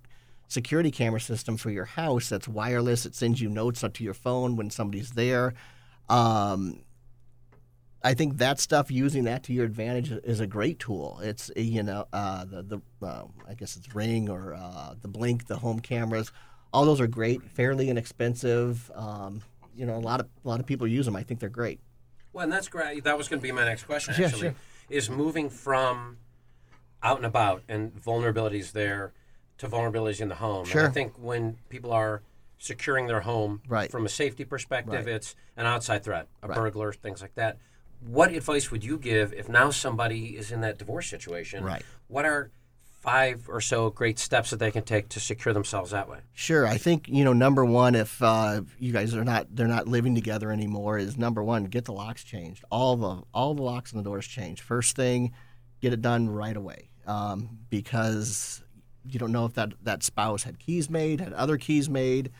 security 0.48 0.92
camera 0.92 1.20
system 1.20 1.58
for 1.58 1.70
your 1.70 1.86
house 1.86 2.30
that's 2.30 2.48
wireless 2.48 3.06
it 3.06 3.14
sends 3.16 3.40
you 3.42 3.50
notes 3.50 3.84
up 3.84 3.94
to 3.94 4.04
your 4.04 4.14
phone 4.14 4.56
when 4.56 4.70
somebody's 4.70 5.12
there 5.12 5.54
um, 6.10 6.82
I 8.06 8.14
think 8.14 8.38
that 8.38 8.60
stuff 8.60 8.92
using 8.92 9.24
that 9.24 9.42
to 9.46 9.54
your 9.54 9.66
advantage 9.66 10.12
is 10.12 10.40
a 10.40 10.46
great 10.46 10.78
tool. 10.78 11.20
It's 11.24 11.50
uh, 11.50 11.60
you 11.60 11.82
know 11.82 12.08
uh, 12.14 12.46
the 12.46 12.62
the 12.62 13.06
uh, 13.06 13.24
I 13.50 13.56
guess 13.56 13.76
it's 13.76 13.96
Ring 13.96 14.30
or 14.30 14.54
uh, 14.54 14.94
the 15.02 15.08
Blink, 15.08 15.48
the 15.48 15.58
home 15.58 15.80
cameras. 15.80 16.32
All 16.72 16.86
those 16.86 17.02
are 17.02 17.08
great, 17.08 17.42
fairly 17.42 17.90
inexpensive. 17.90 18.92
Um, 18.94 19.42
you 19.76 19.88
know, 19.88 19.96
a 19.96 20.00
lot 20.00 20.20
of 20.20 20.28
a 20.46 20.48
lot 20.48 20.60
of 20.60 20.68
people 20.68 20.86
use 20.86 21.06
them. 21.08 21.16
I 21.16 21.24
think 21.24 21.40
they're 21.40 21.50
great. 21.50 21.80
Well, 22.32 22.44
and 22.44 22.54
that's 22.54 22.68
great. 22.68 23.04
That 23.06 23.18
was 23.18 23.28
going 23.28 23.40
to 23.40 23.44
be 23.44 23.52
my 23.52 23.66
next 23.66 23.86
question. 23.86 24.14
Yeah, 24.20 24.28
Actually, 24.28 24.42
sure. 24.42 24.56
is 24.90 25.10
moving 25.10 25.50
from 25.50 26.18
out 27.02 27.18
and 27.18 27.26
about 27.26 27.64
and 27.68 27.92
vulnerabilities 27.96 28.72
there 28.72 29.14
to 29.58 29.68
vulnerabilities 29.68 30.22
in 30.22 30.30
the 30.30 30.36
home. 30.36 30.68
And 30.70 30.82
I 30.82 30.90
think 30.90 31.14
when 31.18 31.58
people 31.70 31.92
are 31.92 32.22
securing 32.60 33.08
their 33.08 33.22
home 33.22 33.62
Right. 33.68 33.90
from 33.90 34.06
a 34.06 34.10
safety 34.10 34.44
perspective, 34.46 35.06
Right. 35.06 35.16
it's 35.16 35.36
an 35.58 35.66
outside 35.66 36.04
threat, 36.04 36.28
a 36.44 36.48
Right. 36.48 36.56
burglar, 36.56 36.94
things 36.94 37.22
like 37.22 37.34
that. 37.36 37.58
What 38.02 38.32
advice 38.32 38.72
would 38.72 38.84
you 38.84 38.98
give 38.98 39.34
if 39.34 39.50
now 39.50 39.72
somebody 39.72 40.38
is 40.38 40.52
in 40.52 40.62
that 40.62 40.78
divorce 40.78 41.08
situation? 41.08 41.64
Right. 41.64 41.84
What 42.08 42.26
are 42.26 42.52
five 43.06 43.48
or 43.48 43.62
so 43.62 43.92
great 43.92 44.18
steps 44.18 44.50
that 44.50 44.58
they 44.58 44.72
can 44.72 44.84
take 44.84 45.08
to 45.10 45.20
secure 45.20 45.54
themselves 45.54 45.92
that 45.92 46.10
way? 46.10 46.20
Sure, 46.34 46.66
I 46.66 46.78
think 46.78 47.08
you 47.08 47.24
know 47.24 47.34
number 47.34 47.64
one, 47.64 47.96
if 47.96 48.22
uh, 48.22 48.62
you 48.80 48.92
guys 48.92 49.16
are 49.16 49.24
not 49.24 49.48
they're 49.56 49.68
not 49.68 49.88
living 49.88 50.16
together 50.16 50.52
anymore, 50.52 50.98
is 50.98 51.18
number 51.18 51.44
one 51.44 51.66
get 51.66 51.86
the 51.86 51.94
locks 51.94 52.24
changed. 52.24 52.64
All 52.72 52.96
the 52.96 53.22
all 53.34 53.54
the 53.54 53.64
locks 53.64 53.94
on 53.94 53.98
the 53.98 54.04
doors 54.04 54.28
changed. 54.28 54.62
First 54.62 54.96
thing, 54.96 55.34
get 55.82 55.94
it 55.94 56.02
done 56.02 56.30
right 56.30 56.58
away 56.58 56.90
um, 57.08 57.60
because 57.70 58.64
you 59.08 59.20
don't 59.20 59.32
know 59.32 59.46
if 59.46 59.54
that 59.54 59.74
that 59.84 60.04
spouse 60.04 60.44
had 60.44 60.60
keys 60.60 60.90
made, 60.90 61.22
had 61.22 61.34
other 61.34 61.58
keys 61.58 61.90
made. 61.90 62.32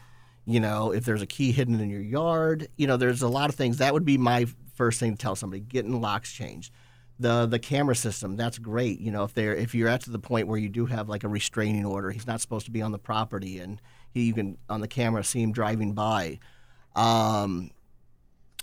You 0.48 0.60
know, 0.60 0.92
if 0.92 1.06
there's 1.06 1.24
a 1.24 1.28
key 1.28 1.52
hidden 1.52 1.80
in 1.80 1.90
your 1.90 2.02
yard, 2.02 2.68
you 2.76 2.86
know, 2.86 2.98
there's 2.98 3.24
a 3.24 3.28
lot 3.28 3.50
of 3.50 3.56
things. 3.56 3.78
That 3.78 3.94
would 3.94 4.06
be 4.06 4.18
my 4.18 4.46
first 4.76 5.00
thing 5.00 5.12
to 5.12 5.18
tell 5.18 5.36
somebody: 5.36 5.62
getting 5.62 6.02
locks 6.02 6.32
changed. 6.32 6.72
The 7.20 7.46
the 7.46 7.60
camera 7.60 7.96
system 7.96 8.36
that's 8.36 8.58
great 8.58 9.00
you 9.00 9.10
know 9.10 9.24
if 9.24 9.34
they're 9.34 9.56
if 9.56 9.74
you're 9.74 9.88
at 9.88 10.02
to 10.02 10.10
the 10.10 10.20
point 10.20 10.50
where 10.50 10.58
you 10.58 10.68
do 10.68 10.86
have 10.86 11.08
like 11.08 11.24
a 11.24 11.30
restraining 11.30 11.86
order 11.86 12.12
he's 12.12 12.28
not 12.28 12.42
supposed 12.42 12.66
to 12.66 12.74
be 12.74 12.82
on 12.82 12.92
the 12.92 13.00
property 13.00 13.60
and 13.60 13.82
he, 14.14 14.24
you 14.24 14.34
can 14.34 14.58
on 14.70 14.82
the 14.82 14.88
camera 14.90 15.24
see 15.24 15.42
him 15.42 15.54
driving 15.54 15.94
by. 15.94 16.40
Um, 16.94 17.72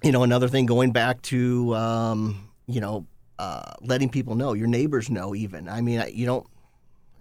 you 0.03 0.13
know 0.13 0.23
another 0.23 0.49
thing 0.49 0.67
going 0.67 0.93
back 0.93 1.23
to 1.23 1.75
um, 1.75 2.51
you 2.67 2.83
know 2.83 3.07
uh, 3.39 3.73
letting 3.81 4.11
people 4.11 4.35
know 4.35 4.53
your 4.53 4.69
neighbors 4.69 5.09
know 5.09 5.35
even. 5.35 5.67
I 5.67 5.81
mean 5.81 6.05
you 6.13 6.27
don't 6.27 6.47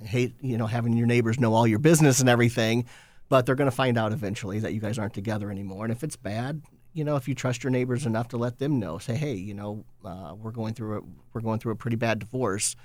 hate 0.04 0.36
you 0.42 0.58
know 0.58 0.68
having 0.68 0.98
your 0.98 1.08
neighbors 1.08 1.40
know 1.40 1.54
all 1.54 1.66
your 1.66 1.80
business 1.80 2.20
and 2.20 2.28
everything 2.28 2.86
but 3.32 3.46
they're 3.46 3.56
going 3.56 3.70
to 3.70 3.76
find 3.76 3.98
out 3.98 4.12
eventually 4.12 4.60
that 4.60 4.74
you 4.74 4.82
guys 4.82 5.00
aren't 5.00 5.14
together 5.14 5.50
anymore. 5.50 5.86
And 5.86 5.92
if 5.94 6.04
it's 6.04 6.18
bad 6.18 6.62
you 6.94 7.04
know 7.04 7.16
if 7.16 7.28
you 7.28 7.36
trust 7.36 7.64
your 7.64 7.72
neighbors 7.72 8.06
enough 8.06 8.28
to 8.30 8.38
let 8.38 8.60
them 8.60 8.80
know 8.80 8.98
say 8.98 9.16
hey 9.16 9.34
you 9.34 9.54
know 9.54 9.84
uh, 10.06 10.34
we're 10.42 10.52
going 10.52 10.74
through 10.74 10.98
a 10.98 11.02
we're 11.34 11.42
going 11.42 11.60
through 11.60 11.72
a 11.72 11.76
pretty 11.76 11.98
bad 11.98 12.20
divorce 12.20 12.76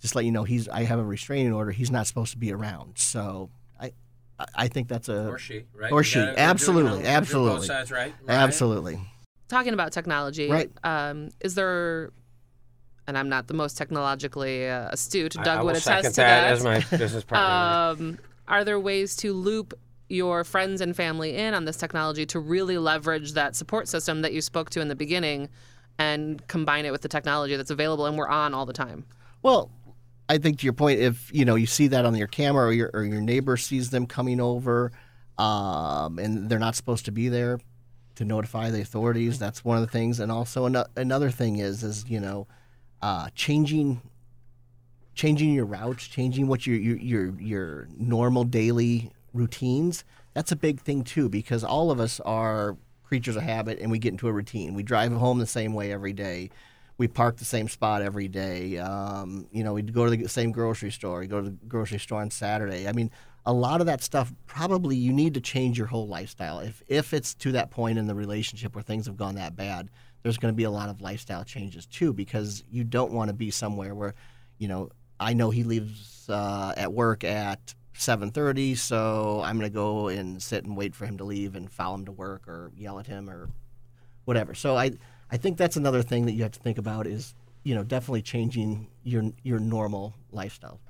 just 0.00 0.14
let 0.14 0.24
you 0.24 0.30
know 0.32 0.44
he's 0.44 0.68
i 0.68 0.84
have 0.84 0.98
a 0.98 1.04
restraining 1.04 1.52
order 1.52 1.70
he's 1.70 1.90
not 1.90 2.06
supposed 2.06 2.30
to 2.32 2.38
be 2.38 2.52
around 2.52 2.96
so 2.98 3.50
i 3.80 3.90
I- 4.38 4.46
i 4.54 4.68
think 4.68 4.88
that's 4.88 5.08
a 5.08 5.28
Or 5.28 5.38
she, 5.38 5.64
right? 5.74 5.90
Or 5.92 6.00
You 6.00 6.04
she, 6.04 6.18
gotta- 6.20 6.38
absolutely, 6.38 6.90
you 6.92 6.96
doing 7.02 7.06
absolutely. 7.06 7.56
Both 7.58 7.66
sides, 7.66 7.90
right? 7.90 8.14
Mariah? 8.26 8.38
absolutely 8.38 9.00
talking 9.48 9.72
about 9.74 9.92
technology, 9.92 10.50
Right. 10.50 10.70
Um, 10.82 11.28
is 11.40 11.54
there, 11.54 12.10
and 13.06 13.16
I'm 13.16 13.28
not 13.28 13.46
the 13.46 13.54
most 13.54 13.76
technologically 13.78 14.68
uh, 14.68 14.88
astute. 14.90 15.34
Doug 15.34 15.46
I 15.46 15.62
would 15.62 15.76
attest 15.76 16.14
to 16.16 16.20
that, 16.20 16.48
that. 16.48 16.52
as 16.52 16.64
my 16.64 16.80
business 16.98 17.22
partner. 17.22 18.02
um, 18.08 18.18
are 18.48 18.64
there 18.64 18.80
ways 18.80 19.14
to 19.18 19.32
loop 19.32 19.72
your 20.08 20.44
friends 20.44 20.80
and 20.80 20.94
family 20.94 21.36
in 21.36 21.54
on 21.54 21.64
this 21.64 21.76
technology 21.76 22.26
to 22.26 22.38
really 22.38 22.78
leverage 22.78 23.32
that 23.32 23.56
support 23.56 23.88
system 23.88 24.22
that 24.22 24.32
you 24.32 24.40
spoke 24.40 24.70
to 24.70 24.80
in 24.80 24.88
the 24.88 24.96
beginning, 24.96 25.48
and 25.98 26.46
combine 26.46 26.84
it 26.84 26.92
with 26.92 27.02
the 27.02 27.08
technology 27.08 27.56
that's 27.56 27.70
available 27.70 28.06
and 28.06 28.16
we're 28.16 28.28
on 28.28 28.54
all 28.54 28.66
the 28.66 28.72
time? 28.72 29.04
Well, 29.42 29.70
I 30.28 30.38
think 30.38 30.58
to 30.58 30.64
your 30.64 30.72
point, 30.72 31.00
if 31.00 31.32
you 31.32 31.44
know 31.44 31.54
you 31.54 31.66
see 31.66 31.88
that 31.88 32.04
on 32.04 32.14
your 32.16 32.26
camera 32.26 32.66
or 32.66 32.72
your 32.72 32.90
or 32.92 33.04
your 33.04 33.20
neighbor 33.20 33.56
sees 33.56 33.90
them 33.90 34.06
coming 34.06 34.40
over, 34.40 34.92
um, 35.38 36.18
and 36.18 36.48
they're 36.48 36.58
not 36.58 36.74
supposed 36.74 37.04
to 37.04 37.12
be 37.12 37.28
there, 37.28 37.60
to 38.16 38.24
notify 38.24 38.70
the 38.70 38.80
authorities. 38.80 39.38
That's 39.38 39.64
one 39.64 39.76
of 39.76 39.82
the 39.82 39.90
things. 39.90 40.18
And 40.18 40.32
also 40.32 40.66
ano- 40.66 40.86
another 40.96 41.30
thing 41.30 41.58
is 41.58 41.84
is 41.84 42.04
you 42.08 42.20
know, 42.20 42.48
uh, 43.02 43.28
changing 43.34 44.02
changing 45.14 45.54
your 45.54 45.64
routes, 45.64 46.08
changing 46.08 46.48
what 46.48 46.66
your 46.66 46.76
your 46.76 46.96
your, 46.96 47.40
your 47.40 47.88
normal 47.96 48.44
daily 48.44 49.12
routines. 49.36 50.04
That's 50.34 50.52
a 50.52 50.56
big 50.56 50.80
thing 50.80 51.04
too, 51.04 51.28
because 51.28 51.62
all 51.64 51.90
of 51.90 52.00
us 52.00 52.20
are 52.20 52.76
creatures 53.04 53.36
of 53.36 53.42
habit, 53.42 53.78
and 53.80 53.90
we 53.90 53.98
get 53.98 54.12
into 54.12 54.28
a 54.28 54.32
routine. 54.32 54.74
We 54.74 54.82
drive 54.82 55.12
home 55.12 55.38
the 55.38 55.46
same 55.46 55.74
way 55.74 55.92
every 55.92 56.12
day. 56.12 56.50
We 56.98 57.08
park 57.08 57.36
the 57.36 57.44
same 57.44 57.68
spot 57.68 58.02
every 58.02 58.26
day. 58.26 58.78
Um, 58.78 59.46
you 59.52 59.62
know, 59.62 59.74
we 59.74 59.82
go 59.82 60.08
to 60.08 60.16
the 60.16 60.28
same 60.28 60.50
grocery 60.50 60.90
store. 60.90 61.20
We 61.20 61.26
go 61.26 61.42
to 61.42 61.50
the 61.50 61.56
grocery 61.68 61.98
store 61.98 62.22
on 62.22 62.30
Saturday. 62.30 62.88
I 62.88 62.92
mean, 62.92 63.10
a 63.44 63.52
lot 63.52 63.80
of 63.80 63.86
that 63.86 64.02
stuff 64.02 64.32
probably 64.46 64.96
you 64.96 65.12
need 65.12 65.34
to 65.34 65.40
change 65.40 65.78
your 65.78 65.86
whole 65.86 66.08
lifestyle. 66.08 66.58
If 66.58 66.82
if 66.88 67.12
it's 67.12 67.34
to 67.34 67.52
that 67.52 67.70
point 67.70 67.98
in 67.98 68.06
the 68.06 68.14
relationship 68.14 68.74
where 68.74 68.82
things 68.82 69.06
have 69.06 69.16
gone 69.16 69.34
that 69.36 69.54
bad, 69.54 69.90
there's 70.22 70.38
going 70.38 70.52
to 70.52 70.56
be 70.56 70.64
a 70.64 70.70
lot 70.70 70.88
of 70.88 71.00
lifestyle 71.00 71.44
changes 71.44 71.86
too, 71.86 72.12
because 72.12 72.64
you 72.70 72.82
don't 72.82 73.12
want 73.12 73.28
to 73.28 73.34
be 73.34 73.50
somewhere 73.50 73.94
where, 73.94 74.14
you 74.58 74.66
know, 74.66 74.90
I 75.20 75.34
know 75.34 75.50
he 75.50 75.64
leaves 75.64 76.28
uh, 76.28 76.72
at 76.76 76.92
work 76.92 77.22
at 77.24 77.74
7:30, 77.98 78.76
so 78.76 79.40
I'm 79.44 79.58
going 79.58 79.70
to 79.70 79.74
go 79.74 80.08
and 80.08 80.42
sit 80.42 80.64
and 80.64 80.76
wait 80.76 80.94
for 80.94 81.06
him 81.06 81.18
to 81.18 81.24
leave 81.24 81.54
and 81.54 81.70
foul 81.70 81.94
him 81.94 82.04
to 82.06 82.12
work 82.12 82.46
or 82.48 82.72
yell 82.76 82.98
at 82.98 83.06
him 83.06 83.28
or 83.30 83.48
whatever. 84.24 84.54
So 84.54 84.76
I 84.76 84.92
I 85.30 85.36
think 85.36 85.56
that's 85.58 85.76
another 85.76 86.02
thing 86.02 86.26
that 86.26 86.32
you 86.32 86.42
have 86.42 86.52
to 86.52 86.60
think 86.60 86.78
about 86.78 87.06
is 87.06 87.34
you 87.64 87.74
know 87.74 87.82
definitely 87.82 88.22
changing 88.22 88.88
your 89.02 89.24
your 89.42 89.58
normal 89.58 90.14
lifestyle. 90.32 90.80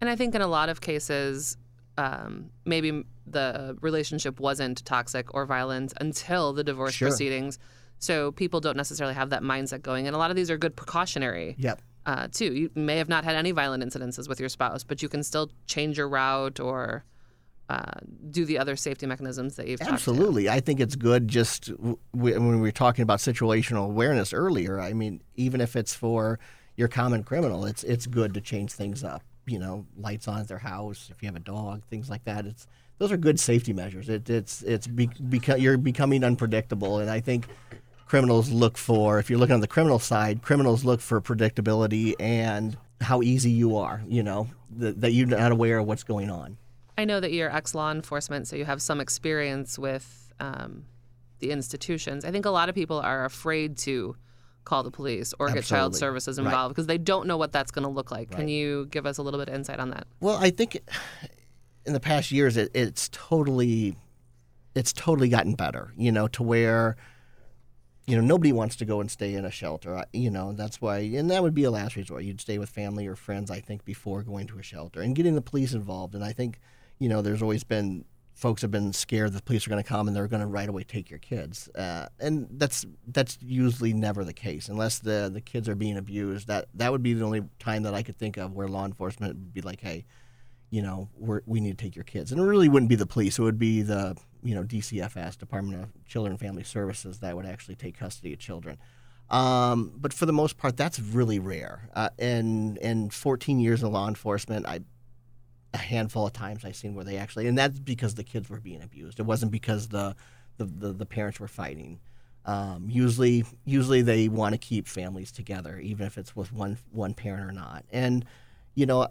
And 0.00 0.10
I 0.10 0.16
think 0.16 0.34
in 0.34 0.42
a 0.42 0.46
lot 0.46 0.68
of 0.68 0.80
cases, 0.80 1.56
um, 1.96 2.50
maybe 2.66 3.04
the 3.26 3.76
relationship 3.80 4.38
wasn't 4.38 4.84
toxic 4.84 5.32
or 5.34 5.46
violent 5.46 5.94
until 6.00 6.52
the 6.52 6.62
divorce 6.62 6.94
Sure. 6.94 7.08
proceedings. 7.08 7.58
So 7.98 8.30
people 8.32 8.60
don't 8.60 8.76
necessarily 8.76 9.14
have 9.14 9.30
that 9.30 9.42
mindset 9.42 9.80
going. 9.80 10.06
And 10.06 10.14
a 10.14 10.18
lot 10.18 10.30
of 10.30 10.36
these 10.36 10.50
are 10.50 10.58
good 10.58 10.76
precautionary, 10.76 11.54
Yep. 11.58 11.80
Uh, 12.06 12.28
too. 12.30 12.54
You 12.54 12.70
may 12.74 12.96
have 12.96 13.08
not 13.08 13.24
had 13.24 13.34
any 13.34 13.50
violent 13.50 13.84
incidences 13.84 14.28
with 14.28 14.40
your 14.40 14.48
spouse, 14.48 14.84
but 14.84 15.02
you 15.02 15.08
can 15.08 15.22
still 15.22 15.50
change 15.66 15.98
your 15.98 16.08
route 16.08 16.60
or 16.60 17.04
uh, 17.68 17.90
do 18.30 18.44
the 18.44 18.58
other 18.58 18.76
safety 18.76 19.06
mechanisms 19.06 19.56
that 19.56 19.66
you've. 19.66 19.82
Absolutely. 19.82 20.48
I 20.48 20.60
think 20.60 20.78
it's 20.78 20.94
good 20.94 21.26
just 21.26 21.66
when 22.12 22.48
we 22.48 22.56
were 22.56 22.70
talking 22.70 23.02
about 23.02 23.18
situational 23.18 23.86
awareness 23.86 24.32
earlier. 24.32 24.80
I 24.80 24.92
mean, 24.92 25.20
even 25.34 25.60
if 25.60 25.74
it's 25.74 25.92
for 25.92 26.38
your 26.76 26.88
common 26.88 27.24
criminal, 27.24 27.64
it's 27.64 27.82
it's 27.82 28.06
good 28.06 28.34
to 28.34 28.40
change 28.40 28.72
things 28.72 29.02
up. 29.02 29.22
You 29.46 29.58
know, 29.58 29.86
lights 29.96 30.28
on 30.28 30.40
at 30.40 30.48
their 30.48 30.58
house, 30.58 31.08
if 31.10 31.22
you 31.22 31.26
have 31.26 31.36
a 31.36 31.40
dog, 31.40 31.84
things 31.84 32.08
like 32.08 32.24
that. 32.24 32.46
It's 32.46 32.68
those 32.98 33.10
are 33.10 33.16
good 33.16 33.40
safety 33.40 33.72
measures. 33.72 34.08
It, 34.08 34.30
it's 34.30 34.62
it's 34.62 34.86
be, 34.86 35.08
beca- 35.08 35.60
you're 35.60 35.76
becoming 35.76 36.22
unpredictable, 36.22 36.98
and 36.98 37.10
I 37.10 37.20
think 37.20 37.48
criminals 38.06 38.50
look 38.50 38.78
for 38.78 39.18
if 39.18 39.28
you're 39.28 39.38
looking 39.38 39.54
on 39.54 39.60
the 39.60 39.68
criminal 39.68 39.98
side, 39.98 40.42
criminals 40.42 40.84
look 40.84 41.00
for 41.00 41.20
predictability 41.20 42.14
and 42.18 42.76
how 43.00 43.20
easy 43.22 43.50
you 43.50 43.76
are. 43.76 44.02
You 44.08 44.22
know, 44.22 44.48
that, 44.78 45.00
that 45.00 45.12
you're 45.12 45.26
not 45.26 45.52
aware 45.52 45.78
of 45.78 45.86
what's 45.86 46.04
going 46.04 46.30
on. 46.30 46.56
I 46.96 47.04
know 47.04 47.20
that 47.20 47.32
you're 47.32 47.54
ex 47.54 47.74
law 47.74 47.90
enforcement, 47.90 48.48
so 48.48 48.56
you 48.56 48.64
have 48.64 48.80
some 48.80 49.00
experience 49.00 49.78
with 49.78 50.32
um, 50.40 50.84
the 51.40 51.50
institutions. 51.50 52.24
I 52.24 52.30
think 52.30 52.46
a 52.46 52.50
lot 52.50 52.68
of 52.68 52.74
people 52.74 52.98
are 52.98 53.24
afraid 53.24 53.76
to 53.78 54.16
call 54.64 54.82
the 54.82 54.90
police 54.90 55.32
or 55.38 55.48
get 55.50 55.64
child 55.64 55.94
services 55.94 56.38
involved 56.38 56.74
because 56.74 56.86
they 56.86 56.98
don't 56.98 57.26
know 57.26 57.36
what 57.36 57.52
that's 57.52 57.70
going 57.70 57.84
to 57.84 57.88
look 57.88 58.10
like. 58.10 58.30
Can 58.30 58.48
you 58.48 58.86
give 58.86 59.06
us 59.06 59.18
a 59.18 59.22
little 59.22 59.38
bit 59.38 59.48
of 59.48 59.54
insight 59.54 59.78
on 59.78 59.90
that? 59.90 60.06
Well, 60.20 60.36
I 60.36 60.50
think 60.50 60.80
in 61.86 61.92
the 61.92 62.00
past 62.00 62.32
years, 62.32 62.56
it, 62.56 62.70
it's 62.74 63.08
totally, 63.10 63.96
it's 64.74 64.92
totally 64.92 65.28
gotten 65.28 65.54
better. 65.54 65.92
You 65.96 66.10
know, 66.10 66.28
to 66.28 66.42
where, 66.42 66.96
you 68.06 68.14
know, 68.14 68.22
nobody 68.22 68.52
wants 68.52 68.76
to 68.76 68.84
go 68.84 69.00
and 69.00 69.10
stay 69.10 69.34
in 69.34 69.44
a 69.44 69.50
shelter. 69.50 70.04
You 70.12 70.30
know, 70.30 70.52
that's 70.52 70.80
why, 70.80 70.98
and 70.98 71.30
that 71.30 71.42
would 71.42 71.54
be 71.54 71.64
a 71.64 71.70
last 71.70 71.96
resort. 71.96 72.22
You'd 72.22 72.40
stay 72.40 72.58
with 72.58 72.68
family 72.68 73.06
or 73.06 73.16
friends, 73.16 73.50
I 73.50 73.60
think, 73.60 73.84
before 73.84 74.22
going 74.22 74.46
to 74.48 74.58
a 74.58 74.62
shelter 74.62 75.00
and 75.00 75.16
getting 75.16 75.34
the 75.34 75.42
police 75.42 75.72
involved. 75.72 76.14
And 76.14 76.22
I 76.22 76.32
think, 76.32 76.60
you 76.98 77.08
know, 77.08 77.20
there's 77.20 77.42
always 77.42 77.64
been 77.64 78.04
folks 78.36 78.60
have 78.60 78.70
been 78.70 78.92
scared 78.92 79.32
the 79.32 79.40
police 79.40 79.66
are 79.66 79.70
going 79.70 79.82
to 79.82 79.88
come 79.88 80.06
and 80.06 80.14
they're 80.14 80.28
going 80.28 80.42
to 80.42 80.46
right 80.46 80.68
away 80.68 80.84
take 80.84 81.08
your 81.08 81.18
kids. 81.18 81.68
Uh, 81.74 82.06
and 82.20 82.46
that's 82.52 82.84
that's 83.08 83.38
usually 83.40 83.94
never 83.94 84.24
the 84.24 84.32
case 84.34 84.68
unless 84.68 84.98
the 84.98 85.30
the 85.32 85.40
kids 85.40 85.68
are 85.68 85.74
being 85.74 85.96
abused. 85.96 86.46
That 86.46 86.66
that 86.74 86.92
would 86.92 87.02
be 87.02 87.14
the 87.14 87.24
only 87.24 87.42
time 87.58 87.82
that 87.84 87.94
I 87.94 88.02
could 88.02 88.18
think 88.18 88.36
of 88.36 88.52
where 88.52 88.68
law 88.68 88.84
enforcement 88.84 89.34
would 89.34 89.54
be 89.54 89.62
like, 89.62 89.80
hey, 89.80 90.04
you 90.70 90.82
know, 90.82 91.08
we 91.46 91.60
need 91.60 91.78
to 91.78 91.84
take 91.84 91.96
your 91.96 92.04
kids. 92.04 92.30
And 92.30 92.40
it 92.40 92.44
really 92.44 92.68
wouldn't 92.68 92.90
be 92.90 92.96
the 92.96 93.06
police. 93.06 93.38
It 93.38 93.42
would 93.42 93.58
be 93.58 93.82
the, 93.82 94.16
you 94.46 94.54
know, 94.54 94.62
DCFS, 94.62 95.38
Department 95.38 95.82
of 95.82 95.88
Children 96.06 96.32
and 96.32 96.40
Family 96.40 96.62
Services, 96.62 97.18
that 97.18 97.36
would 97.36 97.46
actually 97.46 97.74
take 97.74 97.98
custody 97.98 98.32
of 98.32 98.38
children. 98.38 98.78
Um, 99.28 99.92
but 99.96 100.12
for 100.12 100.26
the 100.26 100.32
most 100.32 100.56
part, 100.56 100.76
that's 100.76 101.00
really 101.00 101.38
rare. 101.38 101.88
Uh, 101.94 102.10
and 102.18 102.78
in 102.78 103.10
14 103.10 103.58
years 103.58 103.82
of 103.82 103.92
law 103.92 104.08
enforcement, 104.08 104.66
I 104.66 104.80
a 105.74 105.78
handful 105.78 106.26
of 106.26 106.32
times 106.32 106.64
I've 106.64 106.76
seen 106.76 106.94
where 106.94 107.04
they 107.04 107.18
actually, 107.18 107.46
and 107.48 107.58
that's 107.58 107.78
because 107.78 108.14
the 108.14 108.24
kids 108.24 108.48
were 108.48 108.60
being 108.60 108.82
abused. 108.82 109.20
It 109.20 109.24
wasn't 109.24 109.52
because 109.52 109.88
the 109.88 110.16
the, 110.58 110.64
the, 110.64 110.92
the 110.92 111.06
parents 111.06 111.38
were 111.38 111.48
fighting. 111.48 112.00
Um, 112.46 112.86
usually, 112.88 113.44
usually 113.66 114.00
they 114.00 114.28
want 114.28 114.54
to 114.54 114.58
keep 114.58 114.86
families 114.86 115.30
together, 115.30 115.78
even 115.78 116.06
if 116.06 116.16
it's 116.16 116.34
with 116.34 116.52
one 116.52 116.78
one 116.92 117.12
parent 117.12 117.48
or 117.48 117.52
not. 117.52 117.84
And 117.90 118.24
you 118.74 118.86
know, 118.86 119.08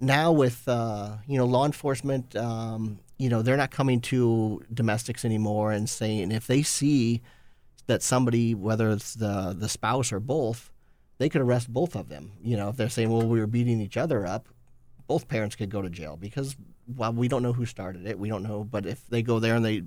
now 0.00 0.32
with 0.32 0.68
uh, 0.68 1.16
you 1.26 1.38
know 1.38 1.46
law 1.46 1.64
enforcement, 1.64 2.36
um, 2.36 2.98
you 3.18 3.28
know 3.28 3.42
they're 3.42 3.56
not 3.56 3.70
coming 3.70 4.00
to 4.00 4.62
domestics 4.72 5.24
anymore 5.24 5.72
and 5.72 5.88
saying 5.88 6.32
if 6.32 6.46
they 6.46 6.62
see 6.62 7.22
that 7.86 8.02
somebody, 8.02 8.54
whether 8.54 8.90
it's 8.90 9.14
the 9.14 9.54
the 9.58 9.68
spouse 9.68 10.12
or 10.12 10.20
both, 10.20 10.70
they 11.18 11.28
could 11.28 11.40
arrest 11.40 11.72
both 11.72 11.94
of 11.94 12.08
them. 12.08 12.32
You 12.42 12.56
know, 12.56 12.68
if 12.68 12.76
they're 12.76 12.88
saying, 12.88 13.10
well, 13.10 13.26
we 13.26 13.40
were 13.40 13.46
beating 13.46 13.80
each 13.80 13.96
other 13.96 14.26
up, 14.26 14.48
both 15.06 15.28
parents 15.28 15.56
could 15.56 15.70
go 15.70 15.82
to 15.82 15.90
jail 15.90 16.16
because 16.16 16.56
well, 16.96 17.12
we 17.12 17.28
don't 17.28 17.42
know 17.42 17.52
who 17.52 17.66
started 17.66 18.06
it. 18.06 18.18
We 18.18 18.28
don't 18.28 18.42
know, 18.42 18.64
but 18.64 18.86
if 18.86 19.06
they 19.08 19.22
go 19.22 19.38
there 19.38 19.54
and 19.56 19.64
they 19.64 19.84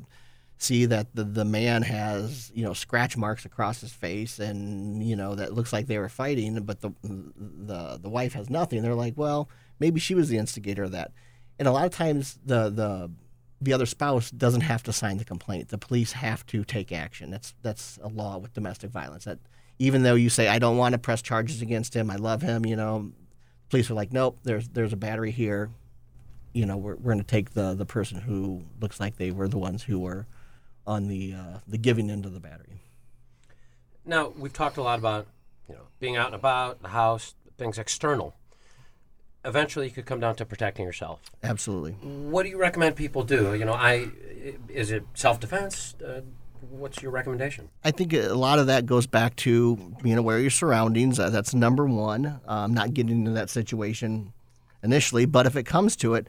see 0.59 0.85
that 0.87 1.15
the, 1.15 1.23
the 1.23 1.45
man 1.45 1.83
has 1.83 2.51
you 2.53 2.63
know 2.63 2.73
scratch 2.73 3.15
marks 3.15 3.45
across 3.45 3.81
his 3.81 3.91
face 3.91 4.39
and 4.39 5.07
you 5.07 5.15
know 5.15 5.35
that 5.35 5.53
looks 5.53 5.71
like 5.71 5.85
they 5.85 5.99
were 5.99 6.09
fighting 6.09 6.59
but 6.63 6.81
the 6.81 6.91
the 7.03 7.99
the 8.01 8.09
wife 8.09 8.33
has 8.33 8.49
nothing 8.49 8.81
they're 8.81 8.95
like 8.95 9.13
well 9.15 9.47
maybe 9.79 9.99
she 9.99 10.15
was 10.15 10.29
the 10.29 10.37
instigator 10.39 10.81
of 10.83 10.91
that 10.91 11.11
and 11.59 11.67
a 11.67 11.71
lot 11.71 11.85
of 11.85 11.91
times 11.91 12.39
the 12.45 12.69
the 12.69 13.11
the 13.59 13.73
other 13.73 13.87
spouse 13.87 14.29
doesn't 14.29 14.61
have 14.61 14.83
to 14.83 14.93
sign 14.93 15.17
the 15.17 15.25
complaint 15.25 15.69
the 15.69 15.77
police 15.77 16.11
have 16.11 16.45
to 16.45 16.63
take 16.63 16.91
action 16.91 17.31
that's 17.31 17.53
that's 17.61 17.99
a 18.03 18.07
law 18.07 18.37
with 18.37 18.53
domestic 18.53 18.91
violence 18.91 19.25
that 19.25 19.39
even 19.79 20.03
though 20.03 20.15
you 20.15 20.29
say 20.29 20.47
I 20.47 20.59
don't 20.59 20.77
want 20.77 20.93
to 20.93 20.99
press 20.99 21.21
charges 21.21 21.61
against 21.61 21.95
him 21.95 22.09
I 22.09 22.15
love 22.15 22.41
him 22.41 22.65
you 22.65 22.75
know 22.75 23.11
police 23.69 23.89
are 23.89 23.95
like 23.95 24.13
nope 24.13 24.37
there's 24.43 24.67
there's 24.69 24.93
a 24.93 24.97
battery 24.97 25.31
here 25.31 25.69
you 26.53 26.65
know 26.65 26.77
we're, 26.77 26.95
we're 26.95 27.13
going 27.13 27.19
to 27.19 27.23
take 27.23 27.53
the 27.53 27.73
the 27.73 27.85
person 27.85 28.19
who 28.19 28.63
looks 28.79 28.99
like 28.99 29.17
they 29.17 29.31
were 29.31 29.47
the 29.47 29.57
ones 29.57 29.83
who 29.83 29.99
were 29.99 30.25
on 30.87 31.09
the 31.09 31.33
uh, 31.33 31.59
the 31.67 31.77
giving 31.77 32.09
end 32.09 32.25
of 32.25 32.33
the 32.33 32.39
battery. 32.39 32.81
Now 34.05 34.33
we've 34.37 34.53
talked 34.53 34.77
a 34.77 34.81
lot 34.81 34.97
about 34.97 35.27
you 35.67 35.75
know 35.75 35.81
being 35.99 36.15
out 36.15 36.27
and 36.27 36.35
about 36.35 36.81
the 36.81 36.87
house, 36.87 37.35
things 37.57 37.77
external. 37.77 38.33
Eventually, 39.45 39.85
you 39.85 39.91
could 39.91 40.05
come 40.05 40.19
down 40.19 40.35
to 40.35 40.45
protecting 40.45 40.85
yourself. 40.85 41.21
Absolutely. 41.43 41.91
What 41.91 42.43
do 42.43 42.49
you 42.49 42.57
recommend 42.57 42.95
people 42.95 43.23
do? 43.23 43.53
You 43.53 43.65
know, 43.65 43.73
I 43.73 44.09
is 44.69 44.91
it 44.91 45.05
self 45.13 45.39
defense? 45.39 45.95
Uh, 46.05 46.21
what's 46.69 47.01
your 47.01 47.11
recommendation? 47.11 47.69
I 47.83 47.91
think 47.91 48.13
a 48.13 48.33
lot 48.33 48.59
of 48.59 48.67
that 48.67 48.85
goes 48.85 49.07
back 49.07 49.35
to 49.37 49.77
being 50.01 50.17
aware 50.17 50.37
of 50.37 50.41
your 50.41 50.51
surroundings. 50.51 51.19
Uh, 51.19 51.29
that's 51.29 51.53
number 51.53 51.85
one. 51.85 52.41
Um, 52.47 52.73
not 52.73 52.93
getting 52.93 53.11
into 53.11 53.31
that 53.31 53.49
situation 53.49 54.33
initially, 54.83 55.25
but 55.25 55.45
if 55.45 55.55
it 55.55 55.63
comes 55.63 55.95
to 55.97 56.15
it, 56.15 56.27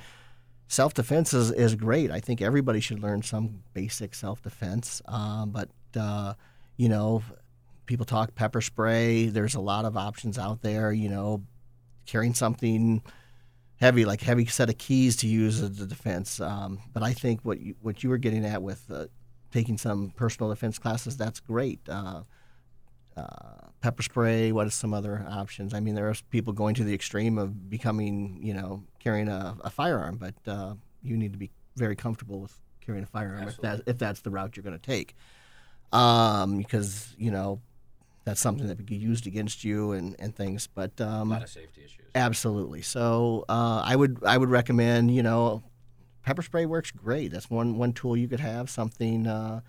self 0.69 0.95
defense 0.95 1.35
is, 1.35 1.51
is 1.51 1.75
great. 1.75 2.11
I 2.11 2.21
think 2.21 2.41
everybody 2.41 2.81
should 2.81 3.01
learn 3.01 3.23
some 3.23 3.63
basic 3.75 4.15
self 4.15 4.43
defense. 4.43 5.03
Um, 5.07 5.51
but 5.51 5.69
uh, 5.99 6.35
you 6.77 6.89
know, 6.89 7.23
people 7.87 8.07
talk 8.07 8.35
pepper 8.35 8.61
spray. 8.61 9.27
There's 9.27 9.55
a 9.55 9.61
lot 9.61 9.85
of 9.85 9.97
options 9.97 10.39
out 10.39 10.63
there. 10.63 10.93
You 10.93 11.09
know, 11.09 11.43
carrying 12.09 12.35
something 12.35 13.03
heavy, 13.77 14.05
like 14.05 14.21
heavy 14.21 14.47
set 14.47 14.69
of 14.69 14.79
keys 14.79 15.17
to 15.17 15.29
use 15.29 15.61
as 15.63 15.81
a 15.81 15.87
defense. 15.87 16.41
Um, 16.41 16.81
but 16.93 17.03
I 17.03 17.13
think 17.13 17.41
what 17.45 17.61
you, 17.61 17.75
what 17.81 18.03
you 18.03 18.11
were 18.11 18.19
getting 18.19 18.45
at 18.45 18.63
with 18.63 18.85
uh, 18.91 19.07
taking 19.53 19.79
some 19.79 20.13
personal 20.17 20.51
defense 20.51 20.79
classes, 20.79 21.17
that's 21.17 21.39
great. 21.39 21.81
Uh, 21.89 22.23
uh, 23.17 23.69
pepper 23.81 24.03
spray. 24.03 24.53
What 24.53 24.67
are 24.67 24.71
some 24.71 24.95
other 24.95 25.25
options? 25.29 25.75
I 25.75 25.81
mean, 25.81 25.95
there 25.95 26.09
are 26.09 26.15
people 26.31 26.53
going 26.53 26.75
to 26.77 26.85
the 26.85 26.95
extreme 26.95 27.39
of 27.39 27.69
becoming, 27.69 28.39
you 28.43 28.55
know, 28.55 28.85
carrying 29.01 29.29
a, 29.29 29.57
a 29.63 29.71
firearm, 29.71 30.17
but 30.17 30.35
uh, 30.51 30.75
you 31.03 31.17
need 31.17 31.33
to 31.33 31.39
be 31.39 31.51
very 31.77 31.97
comfortable 31.97 32.41
with 32.41 32.57
carrying 32.81 33.05
a 33.05 33.07
firearm 33.07 33.47
if 33.49 33.59
that 33.59 33.83
if 33.87 33.99
that's 33.99 34.21
the 34.23 34.31
route 34.31 34.57
you're 34.57 34.65
going 34.65 34.79
to 34.79 34.85
take, 34.85 35.15
um, 35.93 36.59
because 36.59 37.15
you 37.19 37.31
know 37.31 37.61
that's 38.29 38.41
something 38.41 38.67
that 38.67 38.77
could 38.77 38.87
be 38.87 38.97
used 38.97 39.27
against 39.27 39.65
you 39.65 39.93
and, 39.93 40.15
and 40.19 40.37
things. 40.37 40.69
But 40.73 41.01
um, 41.01 41.31
A 41.31 41.35
lot 41.35 41.43
of 41.43 41.49
safety 41.49 41.83
issues. 41.85 42.05
Absolutely. 42.15 42.83
So 42.83 43.47
uh, 43.49 43.83
I 43.85 43.97
would 43.97 44.23
I 44.25 44.37
would 44.37 44.51
recommend 44.51 45.15
you 45.15 45.23
know 45.23 45.63
pepper 46.23 46.43
spray 46.43 46.67
works 46.67 46.91
great. 46.91 47.33
That's 47.33 47.49
one 47.49 47.79
one 47.79 47.95
tool 47.95 48.17
you 48.17 48.29
could 48.29 48.41
have 48.41 48.69
something 48.69 49.27
uh, 49.27 49.61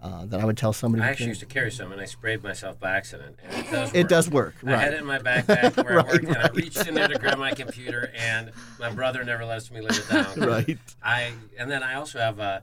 uh, 0.00 0.24
that 0.26 0.40
I 0.40 0.44
would 0.46 0.56
tell 0.56 0.72
somebody. 0.72 1.02
I 1.02 1.08
actually 1.08 1.24
carry. 1.24 1.28
used 1.30 1.40
to 1.40 1.46
carry 1.46 1.70
some, 1.70 1.92
and 1.92 2.00
I 2.00 2.06
sprayed 2.06 2.42
myself 2.42 2.80
by 2.80 2.96
accident, 2.96 3.36
and 3.44 3.66
it 3.66 3.70
does. 3.70 3.92
It 3.92 3.98
work. 4.02 4.08
does 4.08 4.30
work, 4.30 4.54
I 4.64 4.70
had 4.70 4.76
right. 4.76 4.92
it 4.94 5.00
in 5.00 5.06
my 5.06 5.18
backpack 5.18 5.76
where 5.84 5.96
Right, 5.96 6.06
I 6.06 6.12
worked, 6.12 6.24
and 6.24 6.36
I 6.38 6.48
reached 6.48 6.86
in 6.86 6.94
there 6.94 7.08
to 7.08 7.18
grab 7.18 7.38
my 7.38 7.52
computer, 7.52 8.10
and 8.16 8.52
my 8.80 8.90
brother 8.90 9.22
never 9.22 9.44
lets 9.44 9.70
me 9.70 9.80
lay 9.80 9.88
it 9.88 10.08
down. 10.08 10.40
Right. 10.48 10.78
I 11.02 11.32
and 11.58 11.70
then 11.70 11.82
I 11.82 11.94
also 11.94 12.20
have 12.20 12.38
a 12.38 12.62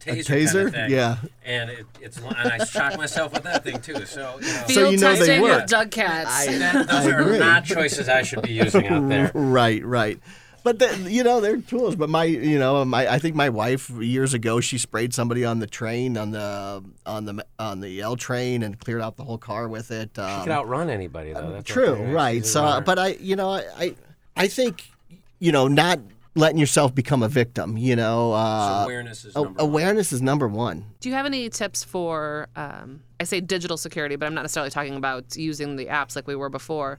taser, 0.00 0.24
taser? 0.24 0.52
kind 0.52 0.66
of 0.68 0.72
thing, 0.74 0.90
Yeah. 0.90 1.16
and 1.44 1.70
it, 1.70 1.86
it's 2.00 2.18
and 2.18 2.26
I 2.36 2.64
shock 2.64 2.96
myself 2.96 3.32
with 3.32 3.42
that 3.44 3.64
thing 3.64 3.80
too. 3.80 4.04
So 4.06 4.36
you 4.40 4.46
know, 4.46 4.52
So 4.52 4.64
Field 4.66 4.92
you 4.92 4.98
know 4.98 5.12
they 5.12 5.18
testing 5.18 5.42
work. 5.42 5.60
with 5.62 5.70
Doug 5.70 5.90
Katz. 5.90 6.46
that, 6.46 6.74
those 6.88 7.06
I 7.06 7.10
are 7.10 7.20
agree. 7.20 7.38
not 7.38 7.64
choices 7.64 8.08
I 8.08 8.22
should 8.22 8.42
be 8.42 8.52
using 8.52 8.86
out 8.88 9.08
there. 9.08 9.30
Right, 9.34 9.84
right. 9.84 10.18
But 10.62 10.80
the, 10.80 11.08
you 11.08 11.22
know 11.22 11.40
they're 11.40 11.58
tools. 11.58 11.94
But 11.94 12.10
my, 12.10 12.24
you 12.24 12.58
know, 12.58 12.84
my 12.84 13.06
I 13.06 13.20
think 13.20 13.36
my 13.36 13.50
wife 13.50 13.88
years 13.90 14.34
ago 14.34 14.58
she 14.60 14.78
sprayed 14.78 15.14
somebody 15.14 15.44
on 15.44 15.60
the 15.60 15.66
train 15.68 16.18
on 16.18 16.32
the 16.32 16.82
on 17.06 17.24
the 17.24 17.46
on 17.60 17.78
the 17.80 18.00
L 18.00 18.16
train 18.16 18.64
and 18.64 18.76
cleared 18.76 19.00
out 19.00 19.16
the 19.16 19.22
whole 19.22 19.38
car 19.38 19.68
with 19.68 19.92
it. 19.92 20.18
Um, 20.18 20.38
You 20.40 20.44
could 20.46 20.52
outrun 20.52 20.90
anybody 20.90 21.32
though. 21.32 21.52
That's 21.52 21.70
True, 21.70 21.90
okay, 21.90 22.10
right. 22.12 22.42
She's 22.42 22.52
So, 22.52 22.80
but 22.84 22.98
I, 22.98 23.08
you 23.20 23.36
know, 23.36 23.50
I, 23.50 23.62
I, 23.78 23.94
I 24.36 24.48
think, 24.48 24.90
you 25.38 25.52
know, 25.52 25.68
not 25.68 26.00
letting 26.36 26.58
yourself 26.58 26.94
become 26.94 27.22
a 27.22 27.28
victim. 27.28 27.76
You 27.76 27.96
know, 27.96 28.32
uh, 28.32 28.82
awareness 28.84 29.24
is 29.24 29.34
a- 29.34 29.42
number 29.42 29.58
one. 29.64 29.96
is 29.98 30.22
number 30.22 30.48
one. 30.48 30.84
Do 31.00 31.08
you 31.08 31.14
have 31.14 31.26
any 31.26 31.48
tips 31.48 31.82
for, 31.82 32.48
um, 32.54 33.00
I 33.18 33.24
say 33.24 33.40
digital 33.40 33.76
security, 33.76 34.16
but 34.16 34.26
I'm 34.26 34.34
not 34.34 34.42
necessarily 34.42 34.70
talking 34.70 34.96
about 34.96 35.36
using 35.36 35.76
the 35.76 35.86
apps 35.86 36.14
like 36.14 36.26
we 36.26 36.36
were 36.36 36.50
before. 36.50 36.98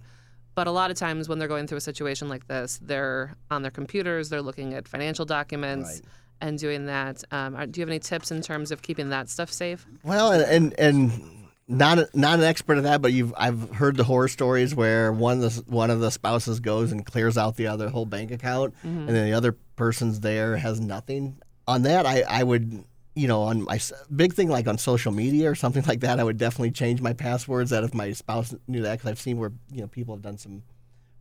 But 0.55 0.65
a 0.65 0.71
lot 0.71 0.89
of 0.89 0.97
times 0.97 1.29
when 1.29 1.37
they're 1.37 1.47
going 1.47 1.67
through 1.67 1.77
a 1.77 1.81
situation 1.81 2.29
like 2.29 2.47
this, 2.47 2.79
they're 2.81 3.35
on 3.51 3.61
their 3.61 3.69
computers, 3.71 4.29
they're 4.29 4.41
looking 4.41 4.73
at 4.73 4.87
financial 4.87 5.23
documents 5.23 5.87
Right. 5.87 6.01
and 6.41 6.57
doing 6.57 6.87
that. 6.87 7.23
Um, 7.31 7.53
do 7.69 7.79
you 7.79 7.83
have 7.83 7.89
any 7.89 7.99
tips 7.99 8.31
in 8.31 8.41
terms 8.41 8.71
of 8.71 8.81
keeping 8.81 9.09
that 9.09 9.29
stuff 9.29 9.51
safe? 9.51 9.85
Well, 10.03 10.31
and 10.31 10.43
and, 10.43 10.79
and 10.79 11.36
not 11.67 11.99
a- 11.99 12.09
not 12.13 12.39
an 12.39 12.45
expert 12.45 12.77
at 12.77 12.83
that, 12.83 13.01
but 13.01 13.11
you've 13.13 13.33
I've 13.37 13.69
heard 13.75 13.97
the 13.97 14.03
horror 14.03 14.27
stories 14.27 14.73
where 14.73 15.11
one 15.11 15.43
of 15.43 15.55
the 15.55 15.63
one 15.71 15.89
of 15.91 15.99
the 15.99 16.11
spouses 16.11 16.59
goes 16.59 16.91
and 16.91 17.05
clears 17.05 17.37
out 17.37 17.55
the 17.57 17.67
other 17.67 17.89
whole 17.89 18.05
bank 18.05 18.31
account, 18.31 18.73
and 18.83 19.07
then 19.09 19.25
the 19.25 19.33
other 19.33 19.51
person's 19.75 20.19
there 20.21 20.57
has 20.57 20.79
nothing. 20.79 21.37
On 21.67 21.81
that, 21.83 22.05
I 22.05 22.21
I 22.21 22.43
would. 22.43 22.83
You 23.15 23.27
know, 23.27 23.41
on 23.41 23.63
my 23.63 23.79
big 24.15 24.33
thing 24.33 24.47
like 24.47 24.67
on 24.67 24.77
social 24.77 25.11
media 25.11 25.49
or 25.49 25.55
something 25.55 25.83
like 25.87 26.01
that, 26.01 26.19
I 26.19 26.23
would 26.23 26.37
definitely 26.37 26.69
change 26.69 27.01
my 27.01 27.13
passwords. 27.13 27.71
That 27.71 27.83
if 27.83 27.95
my 27.95 28.11
spouse 28.11 28.53
knew 28.67 28.83
that, 28.83 28.99
because 28.99 29.09
I've 29.09 29.19
seen 29.19 29.39
where 29.39 29.51
you 29.71 29.81
know 29.81 29.87
people 29.87 30.13
have 30.13 30.21
done 30.21 30.37
some 30.37 30.61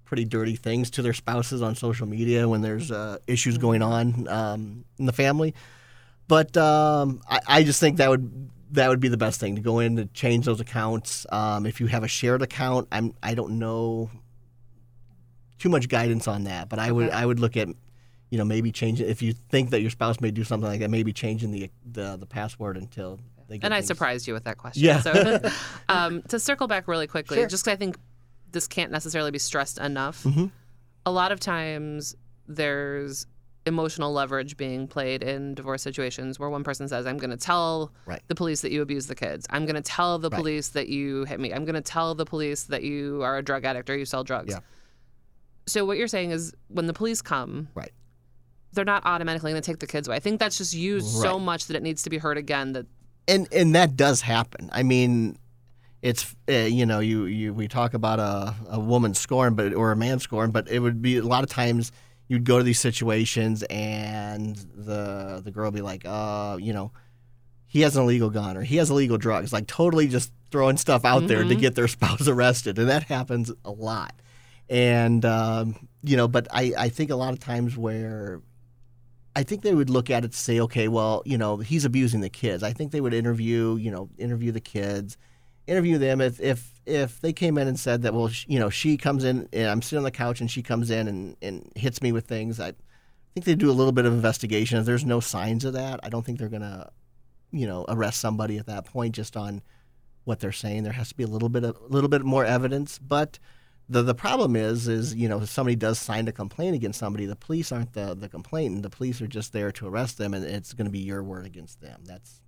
pretty 0.05 0.27
dirty 0.27 0.57
things 0.57 0.91
to 0.91 1.01
their 1.03 1.15
spouses 1.15 1.63
on 1.63 1.75
social 1.75 2.07
media 2.07 2.47
when 2.49 2.61
there's 2.61 2.91
uh, 2.93 3.17
issues 3.27 3.57
going 3.57 3.81
on 3.83 4.29
um, 4.29 4.85
in 4.99 5.07
the 5.07 5.13
family. 5.13 5.55
But 6.29 6.55
um, 6.59 7.23
I, 7.31 7.41
I 7.47 7.63
just 7.65 7.81
think 7.81 7.97
that 7.97 8.11
would 8.11 8.51
that 8.77 8.89
would 8.89 9.01
be 9.01 9.09
the 9.09 9.17
best 9.17 9.41
thing 9.41 9.57
to 9.57 9.61
go 9.63 9.81
in 9.81 9.97
to 9.97 10.07
change 10.07 10.47
those 10.47 10.61
accounts. 10.61 11.27
Um, 11.31 11.67
if 11.67 11.81
you 11.81 11.87
have 11.89 12.05
a 12.05 12.09
shared 12.09 12.43
account, 12.43 12.89
I'm 12.93 13.13
I 13.23 13.35
don't 13.35 13.59
know 13.59 14.11
too 15.59 15.69
much 15.69 15.89
guidance 15.89 16.29
on 16.29 16.45
that, 16.45 16.69
but 16.69 16.79
I 16.79 16.93
would 16.93 17.11
I 17.11 17.25
would 17.27 17.41
look 17.41 17.57
at 17.57 17.69
you 18.31 18.39
know 18.39 18.45
maybe 18.45 18.73
changing 18.73 19.09
if 19.09 19.23
you 19.23 19.33
think 19.33 19.71
that 19.71 19.81
your 19.81 19.91
spouse 19.91 20.21
may 20.21 20.31
do 20.31 20.45
something 20.45 20.69
like 20.69 20.81
that, 20.81 20.91
maybe 20.91 21.13
changing 21.13 21.51
the 21.51 21.71
the, 21.91 22.17
the 22.17 22.27
password 22.27 22.77
until 22.77 23.19
they 23.49 23.59
get 23.59 23.65
And 23.65 23.75
I 23.75 23.81
surprised 23.81 24.27
you 24.27 24.35
with 24.35 24.45
that 24.45 24.59
question. 24.59 24.83
Yeah. 24.85 25.01
So, 25.01 25.41
um, 25.89 26.23
to 26.29 26.39
circle 26.39 26.67
back 26.67 26.89
really 26.89 27.07
quickly, 27.07 27.37
Sure. 27.39 27.47
just 27.47 27.65
'cause 27.65 27.73
I 27.73 27.77
think 27.77 27.97
this 28.53 28.67
can't 28.67 28.91
necessarily 28.93 29.31
be 29.31 29.39
stressed 29.39 29.79
enough. 29.79 30.23
Mm-hmm. 30.25 30.47
A 31.05 31.11
lot 31.11 31.31
of 31.33 31.41
times 31.41 32.15
there's 32.49 33.27
emotional 33.67 34.13
leverage 34.13 34.57
being 34.57 34.87
played 34.87 35.23
in 35.23 35.55
divorce 35.55 35.83
situations 35.83 36.39
where 36.39 36.49
one 36.49 36.63
person 36.65 36.89
says, 36.89 37.07
I'm 37.07 37.19
going 37.19 37.31
to 37.31 37.37
tell 37.37 37.93
Right. 38.07 38.23
the 38.29 38.35
police 38.35 38.61
that 38.63 38.71
you 38.73 38.81
abuse 38.83 39.07
the 39.07 39.15
kids. 39.15 39.47
I'm 39.51 39.65
going 39.67 39.75
to 39.75 39.83
tell 39.83 40.19
the 40.19 40.31
Right. 40.31 40.39
police 40.39 40.69
that 40.69 40.89
you 40.89 41.25
hit 41.25 41.41
me. 41.41 41.53
I'm 41.53 41.65
going 41.65 41.75
to 41.75 41.81
tell 41.81 42.15
the 42.15 42.25
police 42.25 42.65
that 42.65 42.83
you 42.83 43.23
are 43.23 43.37
a 43.39 43.43
drug 43.43 43.65
addict 43.65 43.91
or 43.91 43.97
you 43.97 44.05
sell 44.05 44.23
drugs. 44.25 44.53
Yeah. 44.53 44.61
So, 45.67 45.85
what 45.85 45.99
you're 45.99 46.07
saying 46.09 46.31
is 46.31 46.53
when 46.69 46.87
the 46.87 46.93
police 46.93 47.21
come, 47.23 47.69
Right. 47.75 47.91
they're 48.73 48.85
not 48.85 49.05
automatically 49.05 49.51
going 49.51 49.61
to 49.63 49.67
take 49.67 49.81
the 49.81 49.87
kids 49.87 50.07
away. 50.07 50.17
I 50.17 50.21
think 50.21 50.39
that's 50.39 50.59
just 50.59 50.75
used 50.75 51.09
so 51.09 51.39
much 51.39 51.67
that 51.67 51.77
it 51.77 51.83
needs 51.83 52.03
to 52.05 52.11
be 52.11 52.19
heard 52.19 52.39
again 52.39 52.73
that 52.73 52.87
and 53.29 53.49
and 53.53 53.75
that 53.75 53.97
does 53.97 54.21
happen. 54.21 54.71
I 54.73 54.85
mean, 54.85 55.37
it's 56.03 56.37
uh, 56.49 56.53
you 56.53 56.87
know 56.87 57.01
you 57.01 57.25
you 57.25 57.53
we 57.53 57.67
talk 57.67 57.95
about 57.95 58.21
a 58.21 58.55
a 58.69 58.79
woman 58.79 59.15
scorn, 59.15 59.55
but 59.55 59.75
or 59.75 59.91
a 59.91 59.97
man 59.97 60.21
scorn, 60.21 60.53
but 60.53 60.69
it 60.71 60.79
would 60.79 61.03
be 61.03 61.17
a 61.17 61.25
lot 61.25 61.43
of 61.43 61.51
times 61.51 61.91
you'd 62.29 62.45
go 62.45 62.59
to 62.59 62.65
these 62.65 62.79
situations 62.81 63.63
and 63.65 64.57
the 64.75 65.41
the 65.45 65.51
girl 65.51 65.67
would 65.67 65.75
be 65.75 65.83
like, 65.83 66.03
uh, 66.05 66.57
you 66.61 66.73
know, 66.73 66.93
he 67.67 67.81
has 67.83 67.97
an 67.97 68.03
illegal 68.05 68.31
gun 68.31 68.57
or 68.57 68.63
he 68.63 68.77
has 68.77 68.91
illegal 68.91 69.19
drugs, 69.19 69.53
like 69.53 69.67
totally 69.67 70.07
just 70.09 70.33
throwing 70.51 70.77
stuff 70.77 71.05
out 71.05 71.27
there 71.27 71.45
to 71.45 71.55
Mhm. 71.57 71.61
get 71.61 71.75
their 71.75 71.89
spouse 71.97 72.29
arrested, 72.29 72.79
and 72.79 72.89
that 72.89 73.05
happens 73.05 73.53
a 73.65 73.71
lot. 73.71 74.15
And 74.69 75.25
um, 75.25 75.89
you 76.03 76.17
know, 76.17 76.27
but 76.29 76.49
I 76.51 76.73
I 76.77 76.89
think 76.89 77.11
a 77.11 77.17
lot 77.17 77.33
of 77.33 77.41
times 77.41 77.77
where 77.77 78.41
I 79.35 79.43
think 79.43 79.63
they 79.63 79.75
would 79.75 79.91
look 79.91 80.09
at 80.11 80.25
it 80.25 80.33
to 80.33 80.39
say, 80.39 80.61
okay, 80.61 80.89
well, 80.89 81.23
you 81.27 81.37
know, 81.37 81.59
he's 81.59 81.85
abusing 81.85 82.23
the 82.23 82.31
kids. 82.31 82.63
I 82.63 82.73
think 82.73 82.91
they 82.91 83.03
would 83.03 83.13
interview, 83.13 83.77
you 83.77 83.91
know, 83.91 84.09
interview 84.17 84.51
the 84.51 84.61
kids, 84.61 85.19
interview 85.67 85.99
them. 85.99 86.21
If 86.21 86.41
if 86.41 86.73
if 86.87 87.21
they 87.21 87.33
came 87.33 87.59
in 87.59 87.69
and 87.69 87.79
said 87.79 88.03
that, 88.03 88.15
well, 88.15 88.31
you 88.47 88.59
know, 88.59 88.71
she 88.71 88.97
comes 88.97 89.25
in 89.25 89.49
and 89.53 89.69
I'm 89.69 89.83
sitting 89.83 89.99
on 89.99 90.05
the 90.05 90.11
couch 90.11 90.41
and 90.41 90.51
she 90.51 90.63
comes 90.63 90.91
in 90.91 91.09
and, 91.09 91.37
and 91.43 91.73
hits 91.75 92.01
me 92.01 92.13
with 92.13 92.27
things, 92.27 92.61
I 92.61 92.73
think 93.35 93.45
they 93.45 93.57
do 93.57 93.71
a 93.71 93.73
little 93.73 93.93
bit 93.93 94.07
of 94.07 94.13
investigation. 94.13 94.79
If 94.79 94.87
there's 94.87 95.05
no 95.05 95.21
signs 95.21 95.65
of 95.65 95.73
that, 95.73 96.01
I 96.03 96.09
don't 96.09 96.25
think 96.25 96.39
they're 96.39 96.49
gonna, 96.49 96.91
you 97.51 97.67
know, 97.67 97.85
arrest 97.89 98.21
somebody 98.21 98.59
at 98.59 98.67
that 98.67 98.85
point 98.85 99.15
just 99.15 99.37
on 99.37 99.63
what 100.25 100.41
they're 100.41 100.53
saying. 100.53 100.85
There 100.85 100.93
has 100.93 101.09
to 101.09 101.17
be 101.17 101.25
a 101.25 101.29
little 101.29 101.49
bit 101.49 101.65
of 101.65 101.77
a 101.77 101.93
little 101.93 102.11
bit 102.11 102.23
more 102.23 102.45
evidence, 102.45 102.99
but. 102.99 103.39
The, 103.89 104.03
the 104.03 104.17
problem 104.17 104.57
is 104.57 104.89
is 104.89 105.15
you 105.15 105.29
know 105.29 105.43
if 105.43 105.49
somebody 105.49 105.77
does 105.77 106.01
sign 106.01 106.27
a 106.27 106.33
complaint 106.33 106.75
against 106.75 106.99
somebody 106.99 107.25
the 107.25 107.37
police 107.37 107.71
aren't 107.71 107.93
the, 107.93 108.17
the 108.17 108.29
complainant 108.29 108.83
the 108.83 108.91
police 108.91 109.23
are 109.23 109.29
just 109.29 109.53
there 109.53 109.71
to 109.71 109.87
arrest 109.87 110.19
them 110.19 110.35
and 110.35 110.45
it's 110.45 110.73
going 110.73 110.87
to 110.87 110.91
be 110.91 110.99
your 110.99 111.23
word 111.23 111.47
against 111.47 111.81
them 111.81 112.01
that's 112.05 112.41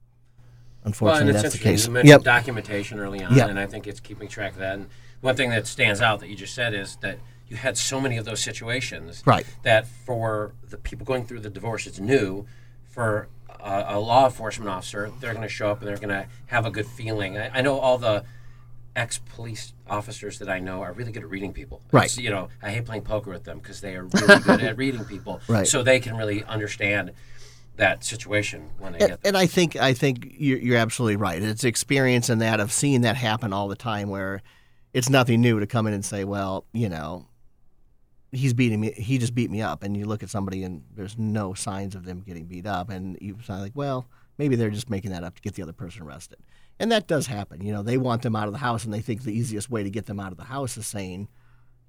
unfortunately 0.84 1.32
it's 1.34 1.42
that's 1.42 1.54
the 1.54 1.60
case 1.60 1.86
You 1.86 1.92
mentioned 1.92 2.08
yep 2.08 2.22
documentation 2.22 2.98
early 2.98 3.22
on, 3.22 3.34
Yep. 3.34 3.48
and 3.50 3.58
I 3.58 3.66
think 3.66 3.86
it's 3.86 4.00
keeping 4.00 4.28
track 4.28 4.52
of 4.52 4.58
that. 4.58 4.74
And 4.74 4.88
one 5.20 5.34
thing 5.36 5.50
that 5.50 5.66
stands 5.66 6.00
out 6.00 6.20
that 6.20 6.28
you 6.28 6.36
just 6.36 6.54
said 6.54 6.74
is 6.74 6.96
that 6.96 7.18
you 7.48 7.56
had 7.56 7.76
so 7.76 8.00
many 8.00 8.16
of 8.18 8.24
those 8.24 8.40
situations 8.40 9.22
Right. 9.26 9.46
that 9.62 9.86
for 9.86 10.52
the 10.68 10.76
people 10.76 11.04
going 11.06 11.24
through 11.26 11.40
the 11.40 11.50
divorce, 11.50 11.86
it's 11.86 11.98
new. 11.98 12.46
For 12.88 13.28
a, 13.60 13.84
a 13.88 13.98
law 14.00 14.24
enforcement 14.26 14.68
officer, 14.70 15.10
they're 15.20 15.32
going 15.32 15.42
to 15.42 15.48
show 15.48 15.70
up 15.70 15.78
and 15.80 15.88
they're 15.88 15.96
going 15.96 16.08
to 16.10 16.26
have 16.46 16.66
a 16.66 16.70
good 16.70 16.86
feeling. 16.86 17.38
I, 17.38 17.58
I 17.58 17.60
know 17.62 17.78
all 17.78 17.96
the 17.96 18.24
ex-police 18.96 19.72
officers 19.88 20.38
that 20.40 20.48
I 20.48 20.58
know 20.58 20.82
are 20.82 20.92
really 20.92 21.12
good 21.12 21.22
at 21.22 21.30
reading 21.30 21.52
people. 21.52 21.80
Right. 21.92 22.06
It's, 22.06 22.18
you 22.18 22.30
know, 22.30 22.48
I 22.62 22.70
hate 22.72 22.84
playing 22.84 23.02
poker 23.02 23.30
with 23.30 23.44
them 23.44 23.58
because 23.58 23.80
they 23.80 23.94
are 23.94 24.04
really 24.04 24.40
good 24.42 24.60
at 24.60 24.76
reading 24.84 25.04
people. 25.04 25.40
Right. 25.48 25.66
So 25.66 25.82
they 25.82 26.00
can 26.00 26.16
really 26.16 26.42
understand 26.44 27.12
that 27.78 28.04
situation 28.04 28.70
when 28.78 28.92
they 28.92 28.98
and, 28.98 29.08
get 29.08 29.22
there. 29.22 29.28
and 29.30 29.36
I 29.36 29.46
think 29.46 29.76
I 29.76 29.94
think 29.94 30.34
you're, 30.38 30.58
you're 30.58 30.76
absolutely 30.76 31.16
right. 31.16 31.42
It's 31.42 31.64
experience 31.64 32.28
in 32.28 32.38
that 32.40 32.60
of 32.60 32.70
seeing 32.70 33.00
that 33.00 33.16
happen 33.16 33.52
all 33.52 33.68
the 33.68 33.76
time, 33.76 34.10
where 34.10 34.42
it's 34.92 35.08
nothing 35.08 35.40
new 35.40 35.58
to 35.60 35.66
come 35.66 35.86
in 35.86 35.94
and 35.94 36.04
say, 36.04 36.24
well, 36.24 36.66
you 36.72 36.88
know, 36.88 37.26
he's 38.32 38.52
beating 38.52 38.80
me. 38.80 38.92
He 38.92 39.18
just 39.18 39.34
beat 39.34 39.50
me 39.50 39.62
up, 39.62 39.82
and 39.82 39.96
you 39.96 40.04
look 40.04 40.22
at 40.22 40.30
somebody 40.30 40.62
and 40.62 40.82
there's 40.94 41.16
no 41.18 41.54
signs 41.54 41.94
of 41.94 42.04
them 42.04 42.20
getting 42.20 42.44
beat 42.44 42.66
up, 42.66 42.90
and 42.90 43.16
you 43.20 43.38
sound 43.44 43.62
like, 43.62 43.72
well, 43.74 44.06
maybe 44.36 44.56
they're 44.56 44.70
just 44.70 44.90
making 44.90 45.10
that 45.12 45.24
up 45.24 45.36
to 45.36 45.42
get 45.42 45.54
the 45.54 45.62
other 45.62 45.72
person 45.72 46.02
arrested, 46.02 46.38
and 46.78 46.92
that 46.92 47.06
does 47.06 47.26
happen. 47.26 47.64
You 47.64 47.72
know, 47.72 47.82
they 47.82 47.96
want 47.96 48.22
them 48.22 48.36
out 48.36 48.48
of 48.48 48.52
the 48.52 48.58
house, 48.58 48.84
and 48.84 48.92
they 48.92 49.00
think 49.00 49.22
the 49.22 49.36
easiest 49.36 49.70
way 49.70 49.82
to 49.82 49.90
get 49.90 50.06
them 50.06 50.20
out 50.20 50.32
of 50.32 50.38
the 50.38 50.44
house 50.44 50.76
is 50.76 50.86
saying. 50.86 51.28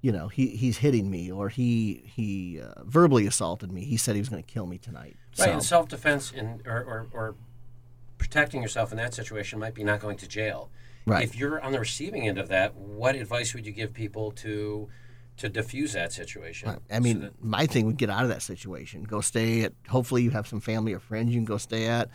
You 0.02 0.12
know, 0.12 0.28
he, 0.28 0.48
he's 0.48 0.78
hitting 0.78 1.10
me, 1.10 1.30
or 1.30 1.50
he 1.50 2.02
he 2.06 2.60
uh, 2.60 2.82
verbally 2.84 3.26
assaulted 3.26 3.70
me. 3.70 3.84
He 3.84 3.98
said 3.98 4.14
he 4.14 4.20
was 4.20 4.30
going 4.30 4.42
to 4.42 4.50
kill 4.50 4.66
me 4.66 4.78
tonight. 4.78 5.16
Right, 5.38 5.46
So- 5.46 5.52
and 5.52 5.62
self 5.62 5.88
defense 5.88 6.32
and 6.34 6.62
or, 6.66 6.78
or, 6.82 7.06
or 7.12 7.34
protecting 8.18 8.62
yourself 8.62 8.92
in 8.92 8.98
that 8.98 9.12
situation 9.14 9.58
might 9.58 9.74
be 9.74 9.84
not 9.84 10.00
going 10.00 10.16
to 10.18 10.28
jail. 10.28 10.70
Right. 11.06 11.24
If 11.24 11.36
you're 11.36 11.60
on 11.62 11.72
the 11.72 11.80
receiving 11.80 12.26
end 12.28 12.38
of 12.38 12.48
that, 12.48 12.74
what 12.76 13.14
advice 13.14 13.54
would 13.54 13.66
you 13.66 13.72
give 13.72 13.92
people 13.92 14.30
to 14.32 14.88
to 15.36 15.48
diffuse 15.50 15.92
that 15.92 16.12
situation? 16.12 16.68
I 16.90 16.94
So 16.96 17.00
mean, 17.00 17.20
that- 17.20 17.44
my 17.44 17.66
thing 17.66 17.84
would 17.86 17.98
get 17.98 18.08
out 18.08 18.22
of 18.22 18.30
that 18.30 18.42
situation. 18.42 19.02
Go 19.04 19.20
stay 19.20 19.64
at. 19.64 19.74
Hopefully, 19.88 20.22
you 20.22 20.30
have 20.30 20.46
some 20.46 20.60
family 20.60 20.94
or 20.94 20.98
friends 21.00 21.30
you 21.30 21.36
can 21.38 21.44
go 21.44 21.58
stay 21.58 21.88
at. 21.88 22.08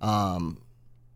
Um, 0.00 0.62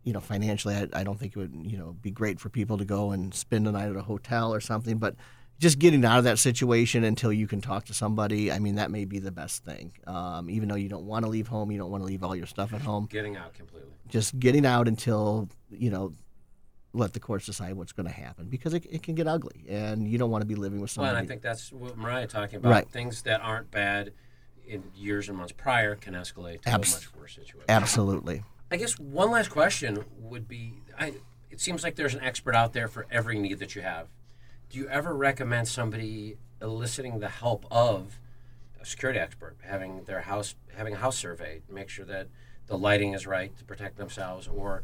you 0.03 0.13
know, 0.13 0.19
financially, 0.19 0.75
I, 0.75 0.87
I 0.93 1.03
don't 1.03 1.19
think 1.19 1.35
it 1.35 1.39
would 1.39 1.53
you 1.63 1.77
know 1.79 1.95
be 2.01 2.11
great 2.11 2.39
for 2.39 2.49
people 2.49 2.77
to 2.77 2.85
go 2.85 3.09
and 3.11 3.33
spend 3.33 3.67
a 3.67 3.71
night 3.71 3.89
at 3.89 3.95
a 3.95 4.03
hotel 4.03 4.53
or 4.53 4.59
something. 4.59 4.97
But 4.99 5.15
just 5.61 5.77
getting 5.77 6.03
out 6.03 6.17
of 6.17 6.23
that 6.23 6.39
situation 6.39 7.03
until 7.03 7.31
you 7.31 7.47
can 7.47 7.61
talk 7.61 7.85
to 7.85 7.93
somebody, 7.93 8.51
I 8.51 8.57
mean, 8.57 8.75
that 8.75 8.89
may 8.89 9.05
be 9.05 9.19
the 9.19 9.31
best 9.31 9.63
thing. 9.63 9.93
Um, 10.07 10.49
even 10.49 10.67
though 10.67 10.75
you 10.75 10.89
don't 10.89 11.05
want 11.05 11.23
to 11.23 11.29
leave 11.29 11.47
home, 11.47 11.71
you 11.71 11.77
don't 11.77 11.91
want 11.91 12.01
to 12.01 12.07
leave 12.07 12.23
all 12.23 12.35
your 12.35 12.47
stuff 12.47 12.73
at 12.73 12.81
home. 12.81 13.07
getting 13.09 13.37
out 13.37 13.53
completely. 13.53 13.91
Just 14.09 14.39
getting 14.39 14.65
out 14.65 14.87
until 14.87 15.47
you 15.69 15.89
know. 15.89 16.13
Let 16.93 17.13
the 17.13 17.21
courts 17.21 17.45
decide 17.45 17.75
what's 17.75 17.93
going 17.93 18.07
to 18.07 18.13
happen 18.13 18.47
because 18.49 18.73
it, 18.73 18.85
it 18.89 19.01
can 19.01 19.15
get 19.15 19.25
ugly, 19.25 19.63
and 19.69 20.05
you 20.05 20.17
don't 20.17 20.29
want 20.29 20.41
to 20.41 20.45
be 20.45 20.55
living 20.55 20.81
with 20.81 20.91
somebody. 20.91 21.13
Well, 21.13 21.19
and 21.19 21.25
I 21.25 21.25
think 21.25 21.41
that's 21.41 21.71
what 21.71 21.97
Mariah 21.97 22.27
talking 22.27 22.57
about. 22.57 22.69
Right. 22.69 22.89
Things 22.89 23.21
that 23.21 23.39
aren't 23.39 23.71
bad 23.71 24.11
in 24.67 24.83
years 24.93 25.29
and 25.29 25.37
months 25.37 25.53
prior 25.53 25.95
can 25.95 26.15
escalate 26.15 26.63
to 26.63 26.69
Abs- 26.69 26.91
a 26.91 26.97
much 26.97 27.15
worse 27.15 27.35
situation. 27.35 27.63
Absolutely. 27.69 28.43
I 28.71 28.75
guess 28.75 28.99
one 28.99 29.31
last 29.31 29.51
question 29.51 30.03
would 30.19 30.49
be: 30.49 30.73
I, 30.99 31.13
It 31.49 31.61
seems 31.61 31.81
like 31.81 31.95
there's 31.95 32.13
an 32.13 32.21
expert 32.21 32.55
out 32.55 32.73
there 32.73 32.89
for 32.89 33.07
every 33.09 33.39
need 33.39 33.59
that 33.59 33.73
you 33.73 33.83
have. 33.83 34.07
Do 34.71 34.79
you 34.79 34.87
ever 34.87 35.13
recommend 35.13 35.67
somebody 35.67 36.37
eliciting 36.61 37.19
the 37.19 37.27
help 37.27 37.65
of 37.69 38.17
a 38.81 38.85
security 38.85 39.19
expert, 39.19 39.57
having 39.63 40.05
their 40.05 40.21
house, 40.21 40.55
having 40.77 40.93
a 40.93 40.97
house 40.97 41.17
surveyed, 41.17 41.63
make 41.69 41.89
sure 41.89 42.05
that 42.05 42.27
the 42.67 42.77
lighting 42.77 43.13
is 43.13 43.27
right 43.27 43.55
to 43.57 43.65
protect 43.65 43.97
themselves, 43.97 44.47
or 44.47 44.83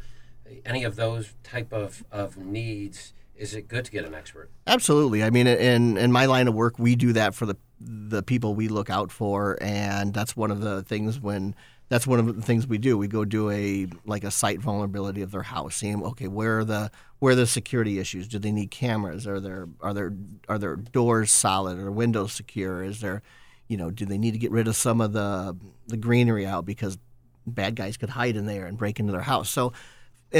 any 0.65 0.84
of 0.84 0.97
those 0.97 1.36
type 1.41 1.71
of, 1.71 2.04
of 2.12 2.36
needs? 2.36 3.13
Is 3.38 3.56
it 3.56 3.69
good 3.69 3.86
to 3.86 3.91
get 3.91 4.04
an 4.04 4.13
expert? 4.13 4.50
Absolutely. 4.65 5.23
I 5.23 5.30
mean, 5.30 5.47
in 5.47 5.95
in 5.95 6.12
my 6.12 6.26
line 6.26 6.50
of 6.50 6.54
work, 6.54 6.78
we 6.78 6.97
do 6.97 7.13
that 7.13 7.34
for 7.34 7.45
the 7.45 7.56
the 7.80 8.23
people 8.23 8.56
we 8.56 8.67
look 8.67 8.89
out 8.89 9.10
for, 9.10 9.58
and 9.62 10.13
that's 10.13 10.36
one 10.36 10.52
of 10.52 10.60
the 10.60 10.82
things 10.84 11.17
when 11.21 11.56
that's 11.88 12.06
one 12.06 12.19
of 12.19 12.36
the 12.36 12.41
things 12.41 12.67
we 12.67 12.78
do. 12.78 12.97
We 12.97 13.08
go 13.08 13.23
do 13.23 13.50
a 13.52 13.88
like 14.06 14.26
a 14.26 14.32
site 14.32 14.60
vulnerability 14.60 15.21
of 15.21 15.32
their 15.32 15.43
house, 15.43 15.76
seeing 15.78 16.04
okay 16.04 16.28
where 16.28 16.60
are 16.60 16.65
the 16.65 16.91
where 17.20 17.34
are 17.34 17.36
the 17.36 17.48
security 17.48 18.00
issues? 18.00 18.28
Do 18.28 18.40
they 18.40 18.52
need 18.52 18.72
cameras? 18.72 19.28
Are 19.28 19.40
there 19.40 19.68
are 19.82 19.94
there 19.94 20.14
are 20.48 20.60
their 20.60 20.76
doors 20.76 21.32
solid? 21.32 21.80
Are 21.80 21.92
windows 21.92 22.34
secure? 22.34 22.84
Is 22.84 23.02
there 23.02 23.22
you 23.68 23.78
know 23.78 23.92
do 23.92 24.06
they 24.06 24.18
need 24.18 24.32
to 24.32 24.40
get 24.40 24.52
rid 24.52 24.68
of 24.68 24.76
some 24.76 25.02
of 25.02 25.14
the 25.14 25.56
the 25.88 25.98
greenery 25.98 26.46
out 26.46 26.66
because 26.66 26.98
bad 27.46 27.76
guys 27.76 27.98
could 27.98 28.10
hide 28.10 28.36
in 28.36 28.46
there 28.46 28.66
and 28.66 28.78
break 28.78 29.00
into 29.00 29.12
their 29.12 29.22
house? 29.22 29.50
So 29.50 29.74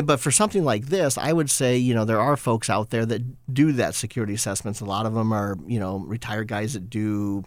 but 0.04 0.20
for 0.20 0.32
something 0.32 0.66
like 0.66 0.88
this, 0.88 1.18
I 1.18 1.32
would 1.32 1.50
say, 1.50 1.78
you 1.78 1.96
know, 1.96 2.04
there 2.04 2.20
are 2.20 2.36
folks 2.36 2.70
out 2.70 2.90
there 2.90 3.06
that 3.06 3.54
do 3.54 3.72
that 3.74 3.96
security 3.96 4.34
assessments. 4.34 4.82
A 4.82 4.86
lot 4.86 5.06
of 5.06 5.14
them 5.14 5.32
are, 5.32 5.58
you 5.66 5.80
know, 5.80 6.00
retired 6.00 6.50
guys 6.50 6.74
that 6.74 6.90
do, 6.90 7.46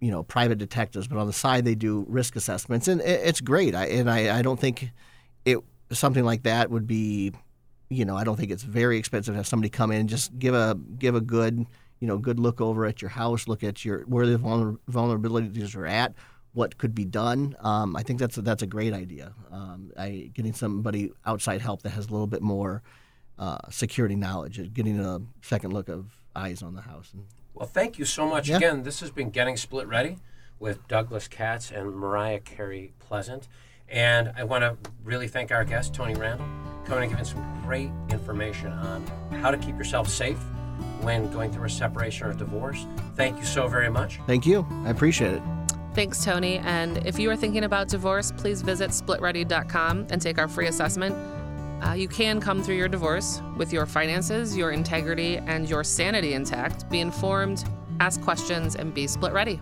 you 0.00 0.10
know, 0.10 0.22
private 0.22 0.56
detectives, 0.58 1.06
but 1.06 1.18
on 1.18 1.26
the 1.26 1.32
side 1.34 1.64
they 1.64 1.74
do 1.74 2.06
risk 2.08 2.34
assessments, 2.34 2.88
and 2.88 3.00
it's 3.02 3.40
great. 3.40 3.74
I, 3.74 3.86
and 3.86 4.10
I, 4.10 4.38
I 4.38 4.42
don't 4.42 4.58
think 4.58 4.90
it 5.44 5.58
something 5.90 6.24
like 6.24 6.44
that 6.44 6.70
would 6.70 6.86
be, 6.86 7.32
you 7.88 8.04
know, 8.04 8.16
I 8.16 8.24
don't 8.24 8.36
think 8.36 8.50
it's 8.50 8.62
very 8.62 8.98
expensive 8.98 9.34
to 9.34 9.36
have 9.36 9.46
somebody 9.46 9.70
come 9.70 9.90
in 9.92 10.00
and 10.00 10.08
just 10.08 10.36
give 10.38 10.54
a 10.54 10.76
give 10.98 11.14
a 11.14 11.20
good, 11.20 11.66
you 12.00 12.08
know, 12.08 12.18
good 12.18 12.40
look 12.40 12.60
over 12.60 12.84
at 12.84 13.00
your 13.00 13.10
house, 13.10 13.48
look 13.48 13.62
at 13.62 13.84
your 13.84 14.00
where 14.02 14.26
the 14.26 14.38
vulner, 14.38 14.78
vulnerabilities 14.90 15.76
are 15.76 15.86
at, 15.86 16.14
what 16.52 16.78
could 16.78 16.94
be 16.94 17.04
done. 17.04 17.54
Um, 17.60 17.94
I 17.96 18.02
think 18.02 18.18
that's 18.18 18.38
a, 18.38 18.42
that's 18.42 18.62
a 18.62 18.66
great 18.66 18.92
idea. 18.92 19.32
Um, 19.50 19.92
I, 19.96 20.30
getting 20.34 20.52
somebody 20.52 21.12
outside 21.24 21.60
help 21.60 21.82
that 21.82 21.90
has 21.90 22.08
a 22.08 22.10
little 22.10 22.26
bit 22.26 22.42
more 22.42 22.82
uh, 23.38 23.58
security 23.70 24.16
knowledge, 24.16 24.72
getting 24.72 24.98
a 24.98 25.20
second 25.42 25.72
look 25.72 25.88
of 25.88 26.18
eyes 26.34 26.62
on 26.62 26.74
the 26.74 26.80
house. 26.82 27.10
And 27.12 27.24
Well, 27.54 27.68
thank 27.68 27.98
you 27.98 28.04
so 28.04 28.26
much. 28.26 28.48
Yeah. 28.48 28.56
Again, 28.56 28.82
this 28.82 29.00
has 29.00 29.10
been 29.10 29.30
Getting 29.30 29.56
Split 29.56 29.86
Ready 29.86 30.18
with 30.58 30.86
Douglas 30.88 31.28
Katz 31.28 31.70
and 31.70 31.94
Mariah 31.94 32.40
Carey 32.40 32.94
Pleasant. 32.98 33.48
And 33.88 34.32
I 34.36 34.44
want 34.44 34.62
to 34.62 34.76
really 35.04 35.28
thank 35.28 35.52
our 35.52 35.64
guest, 35.64 35.94
Tony 35.94 36.14
Randall, 36.14 36.46
coming 36.84 37.04
and 37.04 37.12
giving 37.12 37.24
some 37.24 37.62
great 37.64 37.90
information 38.10 38.72
on 38.72 39.06
how 39.40 39.50
to 39.50 39.58
keep 39.58 39.76
yourself 39.76 40.08
safe 40.08 40.38
when 41.00 41.30
going 41.32 41.52
through 41.52 41.64
a 41.64 41.70
separation 41.70 42.26
or 42.26 42.30
a 42.30 42.36
divorce. 42.36 42.86
Thank 43.14 43.38
you 43.38 43.44
so 43.44 43.68
very 43.68 43.90
much. 43.90 44.20
Thank 44.26 44.46
you. 44.46 44.66
I 44.84 44.90
appreciate 44.90 45.34
it. 45.34 45.42
Thanks, 45.94 46.22
Tony. 46.24 46.58
And 46.58 47.06
if 47.06 47.18
you 47.18 47.30
are 47.30 47.36
thinking 47.36 47.64
about 47.64 47.88
divorce, 47.88 48.30
please 48.30 48.60
visit 48.60 48.90
splitready.com 48.90 50.08
and 50.10 50.20
take 50.20 50.38
our 50.38 50.48
free 50.48 50.66
assessment. 50.66 51.16
Uh, 51.82 51.92
you 51.92 52.08
can 52.08 52.40
come 52.40 52.62
through 52.62 52.76
your 52.76 52.88
divorce 52.88 53.40
with 53.56 53.72
your 53.72 53.86
finances, 53.86 54.56
your 54.56 54.72
integrity, 54.72 55.36
and 55.38 55.68
your 55.68 55.84
sanity 55.84 56.34
intact. 56.34 56.88
Be 56.90 57.00
informed, 57.00 57.64
ask 58.00 58.20
questions, 58.22 58.76
and 58.76 58.92
be 58.92 59.06
split 59.06 59.32
ready. 59.32 59.60